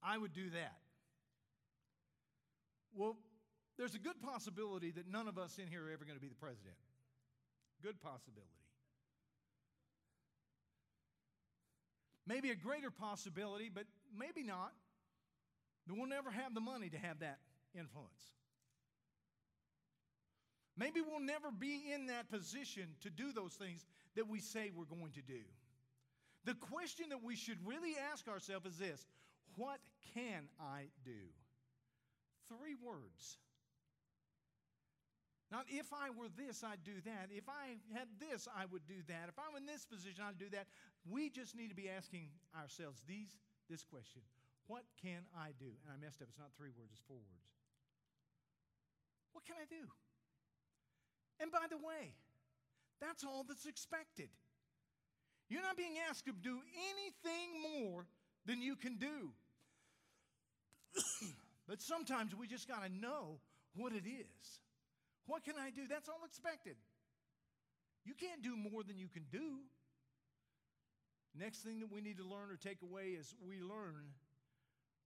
I 0.04 0.18
would 0.18 0.34
do 0.34 0.50
that. 0.52 0.78
Well, 2.94 3.16
there's 3.78 3.96
a 3.96 4.00
good 4.00 4.22
possibility 4.22 4.92
that 4.92 5.08
none 5.08 5.28
of 5.28 5.38
us 5.38 5.58
in 5.58 5.68
here 5.68 5.84
are 5.86 5.92
ever 5.92 6.06
going 6.06 6.18
to 6.18 6.22
be 6.22 6.28
the 6.28 6.36
president. 6.36 6.76
Good 7.82 8.02
possibility. 8.02 8.50
Maybe 12.28 12.52
a 12.52 12.56
greater 12.56 12.92
possibility, 12.92 13.70
but 13.74 13.86
maybe 14.18 14.44
not, 14.44 14.72
that 15.88 15.96
we'll 15.98 16.08
never 16.08 16.30
have 16.30 16.54
the 16.54 16.62
money 16.62 16.90
to 16.90 16.98
have 16.98 17.20
that 17.20 17.40
influence. 17.74 18.10
Maybe 20.78 21.02
we'll 21.02 21.20
never 21.20 21.52
be 21.52 21.92
in 21.94 22.08
that 22.08 22.30
position 22.30 22.96
to 23.02 23.10
do 23.10 23.32
those 23.34 23.54
things 23.54 23.86
that 24.16 24.28
we 24.28 24.40
say 24.40 24.72
we're 24.76 24.86
going 24.86 25.12
to 25.14 25.22
do. 25.22 25.42
The 26.46 26.56
question 26.56 27.10
that 27.10 27.24
we 27.24 27.36
should 27.36 27.60
really 27.66 27.96
ask 28.12 28.28
ourselves 28.28 28.66
is 28.66 28.78
this 28.78 29.06
What 29.56 29.80
can 30.14 30.50
I 30.60 30.90
do? 31.06 31.30
Three 32.50 32.76
words. 32.76 33.38
Not 35.52 35.66
if 35.68 35.92
I 35.92 36.16
were 36.16 36.32
this, 36.32 36.64
I'd 36.64 36.84
do 36.88 36.96
that. 37.04 37.28
If 37.28 37.52
I 37.52 37.76
had 37.92 38.08
this, 38.24 38.48
I 38.48 38.64
would 38.72 38.88
do 38.88 39.04
that. 39.12 39.28
If 39.28 39.36
I'm 39.36 39.60
in 39.60 39.68
this 39.68 39.84
position, 39.84 40.24
I'd 40.24 40.40
do 40.40 40.48
that. 40.56 40.68
We 41.04 41.30
just 41.30 41.60
need 41.60 41.68
to 41.68 41.76
be 41.76 41.92
asking 41.92 42.32
ourselves 42.56 43.04
these, 43.08 43.36
this 43.70 43.84
question 43.84 44.24
What 44.68 44.84
can 45.02 45.28
I 45.36 45.52
do? 45.60 45.76
And 45.84 45.92
I 45.92 46.00
messed 46.00 46.22
up. 46.22 46.32
It's 46.32 46.40
not 46.40 46.56
three 46.58 46.72
words, 46.72 46.92
it's 46.96 47.04
four 47.06 47.20
words. 47.20 47.52
What 49.34 49.46
can 49.46 49.56
I 49.60 49.68
do? 49.68 49.92
And 51.40 51.52
by 51.52 51.68
the 51.70 51.78
way, 51.78 52.16
that's 53.00 53.24
all 53.24 53.44
that's 53.44 53.66
expected. 53.66 54.30
You're 55.52 55.62
not 55.62 55.76
being 55.76 55.98
asked 56.10 56.24
to 56.28 56.32
do 56.32 56.60
anything 56.96 57.84
more 57.84 58.06
than 58.46 58.62
you 58.62 58.78
can 58.78 58.96
do. 58.96 59.34
but 61.68 61.82
sometimes 61.82 62.34
we 62.34 62.48
just 62.48 62.70
got 62.70 62.86
to 62.86 62.90
know 62.90 63.42
what 63.76 63.92
it 63.92 64.08
is. 64.08 64.60
What 65.26 65.44
can 65.44 65.56
I 65.60 65.70
do? 65.70 65.82
That's 65.90 66.08
all 66.08 66.22
expected. 66.26 66.78
You 68.06 68.14
can't 68.14 68.42
do 68.42 68.56
more 68.56 68.84
than 68.84 68.98
you 68.98 69.10
can 69.10 69.26
do. 69.30 69.60
Next 71.38 71.60
thing 71.60 71.82
that 71.82 71.92
we 71.92 72.00
need 72.00 72.18
to 72.20 72.24
learn 72.24 72.50
or 72.50 72.56
take 72.56 72.82
away 72.82 73.08
is 73.20 73.36
we 73.46 73.60
learn 73.60 74.16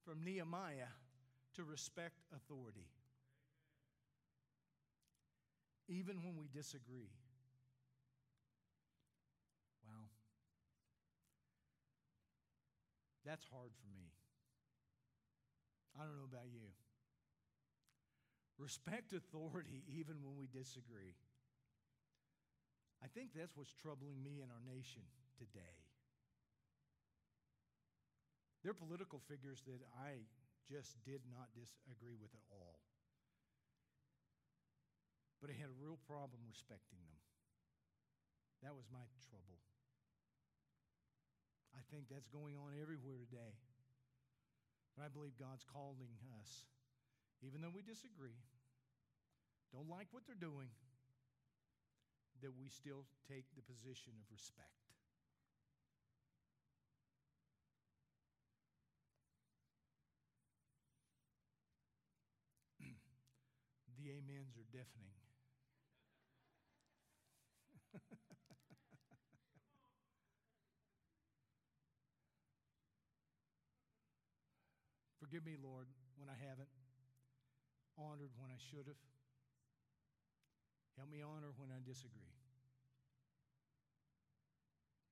from 0.05 0.23
Nehemiah 0.23 0.93
to 1.55 1.63
respect 1.63 2.21
authority. 2.35 2.85
Even 5.87 6.17
when 6.17 6.37
we 6.37 6.47
disagree. 6.53 7.09
That's 13.25 13.43
hard 13.49 13.73
for 13.73 13.89
me. 13.97 14.13
I 15.97 16.05
don't 16.05 16.15
know 16.15 16.29
about 16.29 16.53
you. 16.53 16.69
Respect 18.61 19.11
authority 19.11 19.83
even 19.99 20.21
when 20.21 20.37
we 20.37 20.45
disagree. 20.47 21.17
I 23.03 23.09
think 23.11 23.33
that's 23.35 23.57
what's 23.57 23.73
troubling 23.73 24.21
me 24.21 24.39
in 24.39 24.47
our 24.53 24.63
nation 24.63 25.03
today. 25.35 25.83
There 28.63 28.71
are 28.71 28.77
political 28.77 29.21
figures 29.29 29.61
that 29.69 29.81
I 29.93 30.25
just 30.65 30.97
did 31.05 31.21
not 31.29 31.53
disagree 31.53 32.17
with 32.17 32.33
at 32.33 32.45
all. 32.49 32.81
But 35.37 35.53
I 35.53 35.55
had 35.59 35.69
a 35.69 35.77
real 35.77 36.01
problem 36.09 36.41
respecting 36.49 36.97
them. 37.05 37.21
That 38.65 38.73
was 38.73 38.89
my 38.89 39.05
trouble. 39.29 39.61
I 41.75 41.83
think 41.91 42.07
that's 42.07 42.31
going 42.31 42.55
on 42.55 42.71
everywhere 42.79 43.19
today. 43.19 43.59
But 44.95 45.03
I 45.03 45.09
believe 45.11 45.35
God's 45.35 45.67
calling 45.67 46.15
us, 46.39 46.63
even 47.43 47.59
though 47.59 47.75
we 47.75 47.83
disagree, 47.83 48.39
don't 49.75 49.91
like 49.91 50.07
what 50.15 50.23
they're 50.23 50.39
doing, 50.39 50.71
that 52.41 52.55
we 52.55 52.71
still 52.71 53.03
take 53.27 53.43
the 53.59 53.61
position 53.67 54.15
of 54.15 54.23
respect. 54.31 54.87
the 63.99 64.15
amens 64.15 64.55
are 64.55 64.67
deafening. 64.71 65.24
Forgive 75.35 75.51
me, 75.51 75.59
Lord, 75.67 75.91
when 76.15 76.31
I 76.31 76.37
haven't 76.47 76.71
honored 77.99 78.31
when 78.39 78.47
I 78.47 78.59
should 78.71 78.87
have. 78.87 79.03
Help 80.95 81.11
me 81.11 81.19
honor 81.19 81.51
when 81.59 81.75
I 81.75 81.83
disagree. 81.83 82.39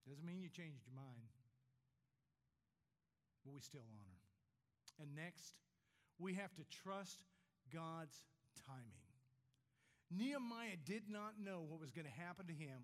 Doesn't 0.07 0.23
mean 0.23 0.39
you 0.39 0.47
changed 0.47 0.87
your 0.87 0.95
mind, 0.95 1.27
but 3.43 3.51
we 3.51 3.59
still 3.59 3.83
honor. 3.83 4.15
And 5.03 5.11
next, 5.11 5.59
we 6.15 6.39
have 6.39 6.55
to 6.55 6.63
trust 6.71 7.19
God's 7.67 8.15
timing. 8.63 9.03
Nehemiah 10.07 10.79
did 10.87 11.11
not 11.11 11.35
know 11.35 11.67
what 11.67 11.83
was 11.83 11.91
going 11.91 12.07
to 12.07 12.15
happen 12.23 12.47
to 12.47 12.55
him 12.55 12.79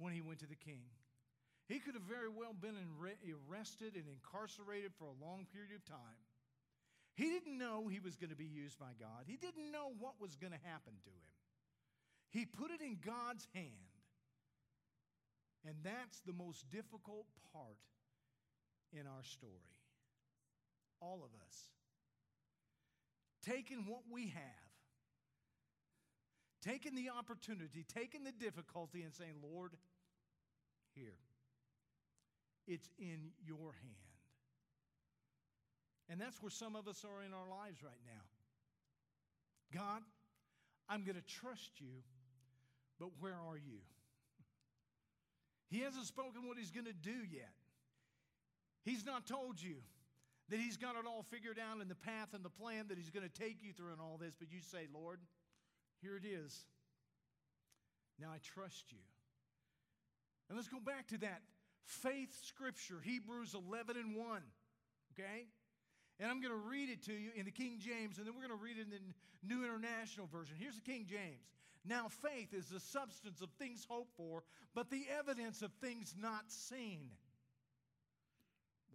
when 0.00 0.16
he 0.16 0.24
went 0.24 0.40
to 0.40 0.48
the 0.48 0.56
king. 0.56 0.88
He 1.68 1.76
could 1.76 1.92
have 1.92 2.08
very 2.08 2.32
well 2.32 2.56
been 2.56 2.80
arrested 2.80 4.00
and 4.00 4.08
incarcerated 4.08 4.96
for 4.96 5.12
a 5.12 5.16
long 5.20 5.44
period 5.52 5.76
of 5.76 5.84
time. 5.84 6.24
He 7.14 7.30
didn't 7.30 7.58
know 7.58 7.86
he 7.86 8.00
was 8.00 8.16
going 8.16 8.30
to 8.30 8.36
be 8.36 8.44
used 8.44 8.78
by 8.78 8.92
God. 8.98 9.24
He 9.26 9.36
didn't 9.36 9.70
know 9.70 9.92
what 9.98 10.14
was 10.20 10.36
going 10.36 10.52
to 10.52 10.68
happen 10.68 10.94
to 11.04 11.10
him. 11.10 11.32
He 12.30 12.44
put 12.44 12.72
it 12.72 12.80
in 12.80 12.98
God's 13.04 13.46
hand. 13.54 13.70
And 15.66 15.76
that's 15.82 16.20
the 16.26 16.32
most 16.32 16.68
difficult 16.70 17.26
part 17.52 17.78
in 18.92 19.06
our 19.06 19.22
story. 19.22 19.52
All 21.00 21.22
of 21.24 21.30
us. 21.46 21.56
Taking 23.42 23.84
what 23.86 24.00
we 24.10 24.28
have, 24.28 24.70
taking 26.62 26.94
the 26.94 27.10
opportunity, 27.10 27.84
taking 27.94 28.24
the 28.24 28.32
difficulty, 28.32 29.02
and 29.02 29.12
saying, 29.12 29.34
Lord, 29.42 29.72
here, 30.94 31.18
it's 32.66 32.88
in 32.98 33.32
your 33.46 33.74
hand. 33.82 34.13
And 36.08 36.20
that's 36.20 36.42
where 36.42 36.50
some 36.50 36.76
of 36.76 36.86
us 36.86 37.04
are 37.04 37.22
in 37.24 37.32
our 37.32 37.48
lives 37.48 37.82
right 37.82 38.02
now. 38.06 38.22
God, 39.72 40.02
I'm 40.88 41.04
going 41.04 41.16
to 41.16 41.40
trust 41.40 41.80
you, 41.80 42.02
but 43.00 43.08
where 43.20 43.32
are 43.32 43.56
you? 43.56 43.80
He 45.68 45.80
hasn't 45.80 46.06
spoken 46.06 46.46
what 46.46 46.58
he's 46.58 46.70
going 46.70 46.86
to 46.86 46.92
do 46.92 47.24
yet. 47.30 47.52
He's 48.84 49.04
not 49.04 49.26
told 49.26 49.60
you 49.60 49.76
that 50.50 50.60
he's 50.60 50.76
got 50.76 50.94
it 50.94 51.06
all 51.06 51.24
figured 51.30 51.58
out 51.58 51.80
in 51.80 51.88
the 51.88 51.94
path 51.94 52.28
and 52.34 52.44
the 52.44 52.50
plan 52.50 52.86
that 52.88 52.98
he's 52.98 53.10
going 53.10 53.26
to 53.28 53.42
take 53.42 53.62
you 53.62 53.72
through 53.72 53.92
and 53.92 54.00
all 54.00 54.18
this, 54.20 54.34
but 54.38 54.52
you 54.52 54.60
say, 54.60 54.86
Lord, 54.92 55.18
here 56.02 56.16
it 56.16 56.26
is. 56.26 56.66
Now 58.20 58.28
I 58.28 58.38
trust 58.54 58.92
you. 58.92 58.98
And 60.48 60.56
let's 60.56 60.68
go 60.68 60.78
back 60.78 61.08
to 61.08 61.18
that 61.18 61.40
faith 61.86 62.36
scripture, 62.42 63.00
Hebrews 63.02 63.54
11 63.54 63.96
and 63.96 64.14
1. 64.14 64.42
Okay? 65.12 65.46
And 66.20 66.30
I'm 66.30 66.40
going 66.40 66.52
to 66.52 66.68
read 66.68 66.90
it 66.90 67.02
to 67.04 67.12
you 67.12 67.30
in 67.34 67.44
the 67.44 67.50
King 67.50 67.78
James, 67.80 68.18
and 68.18 68.26
then 68.26 68.34
we're 68.34 68.46
going 68.46 68.58
to 68.58 68.62
read 68.62 68.78
it 68.78 68.82
in 68.82 68.90
the 68.90 69.54
New 69.54 69.64
International 69.64 70.26
Version. 70.26 70.56
Here's 70.58 70.76
the 70.76 70.80
King 70.80 71.06
James. 71.08 71.50
Now, 71.84 72.08
faith 72.08 72.54
is 72.54 72.66
the 72.68 72.80
substance 72.80 73.42
of 73.42 73.50
things 73.58 73.86
hoped 73.88 74.16
for, 74.16 74.42
but 74.74 74.90
the 74.90 75.04
evidence 75.18 75.60
of 75.60 75.72
things 75.80 76.14
not 76.18 76.44
seen. 76.48 77.10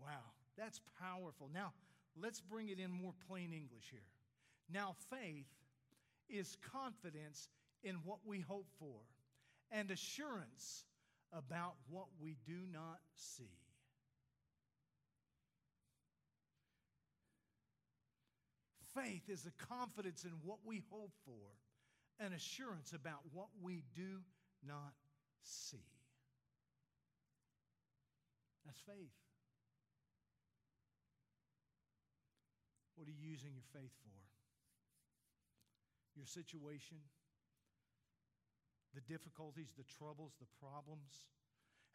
Wow, 0.02 0.24
that's 0.58 0.82
powerful. 1.00 1.50
Now, 1.54 1.74
let's 2.20 2.42
bring 2.42 2.70
it 2.70 2.80
in 2.80 2.90
more 2.90 3.14
plain 3.28 3.54
English 3.54 3.90
here. 3.92 4.00
Now, 4.72 4.96
faith 5.10 5.46
is 6.30 6.58
confidence 6.72 7.50
in 7.84 7.96
what 8.06 8.20
we 8.26 8.40
hope 8.40 8.68
for 8.80 9.02
and 9.72 9.92
assurance 9.92 10.86
about 11.32 11.76
what 11.90 12.08
we 12.20 12.38
do 12.46 12.60
not 12.72 13.00
see. 13.14 13.52
Faith 18.96 19.30
is 19.30 19.46
a 19.46 19.66
confidence 19.66 20.24
in 20.24 20.32
what 20.44 20.60
we 20.66 20.84
hope 20.90 21.14
for, 21.26 21.54
an 22.20 22.34
assurance 22.34 22.94
about 22.94 23.20
what 23.34 23.48
we 23.62 23.84
do 23.96 24.22
not 24.66 24.94
see. 25.44 25.86
That's 28.66 28.80
faith. 28.82 29.14
What 32.96 33.08
are 33.08 33.12
you 33.12 33.32
using 33.32 33.54
your 33.54 33.64
faith 33.72 33.96
for? 34.04 34.20
Your 36.18 36.26
situation, 36.26 36.98
the 38.94 39.02
difficulties, 39.02 39.72
the 39.78 39.88
troubles, 39.88 40.34
the 40.40 40.52
problems? 40.60 41.24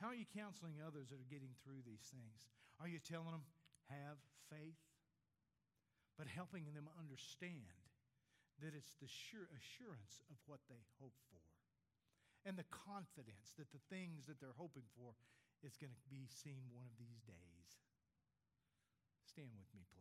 How 0.00 0.08
are 0.08 0.14
you 0.14 0.24
counseling 0.32 0.80
others 0.80 1.10
that 1.10 1.20
are 1.20 1.30
getting 1.30 1.52
through 1.62 1.84
these 1.84 2.08
things? 2.08 2.48
Are 2.80 2.88
you 2.88 2.98
telling 2.98 3.36
them, 3.36 3.44
have 3.92 4.16
faith? 4.48 4.80
But 6.18 6.26
helping 6.30 6.70
them 6.74 6.86
understand 6.98 7.78
that 8.62 8.74
it's 8.74 8.94
the 9.02 9.10
sure 9.10 9.50
assurance 9.54 10.22
of 10.30 10.38
what 10.46 10.62
they 10.70 10.82
hope 11.00 11.16
for 11.30 11.42
and 12.44 12.60
the 12.60 12.68
confidence 12.68 13.56
that 13.56 13.72
the 13.72 13.80
things 13.88 14.28
that 14.28 14.38
they're 14.38 14.56
hoping 14.60 14.84
for 14.92 15.16
is 15.64 15.80
going 15.80 15.96
to 15.96 16.08
be 16.12 16.28
seen 16.28 16.68
one 16.76 16.84
of 16.84 16.96
these 17.00 17.24
days. 17.24 17.68
Stand 19.24 19.48
with 19.56 19.72
me, 19.72 19.80
please. 19.88 19.93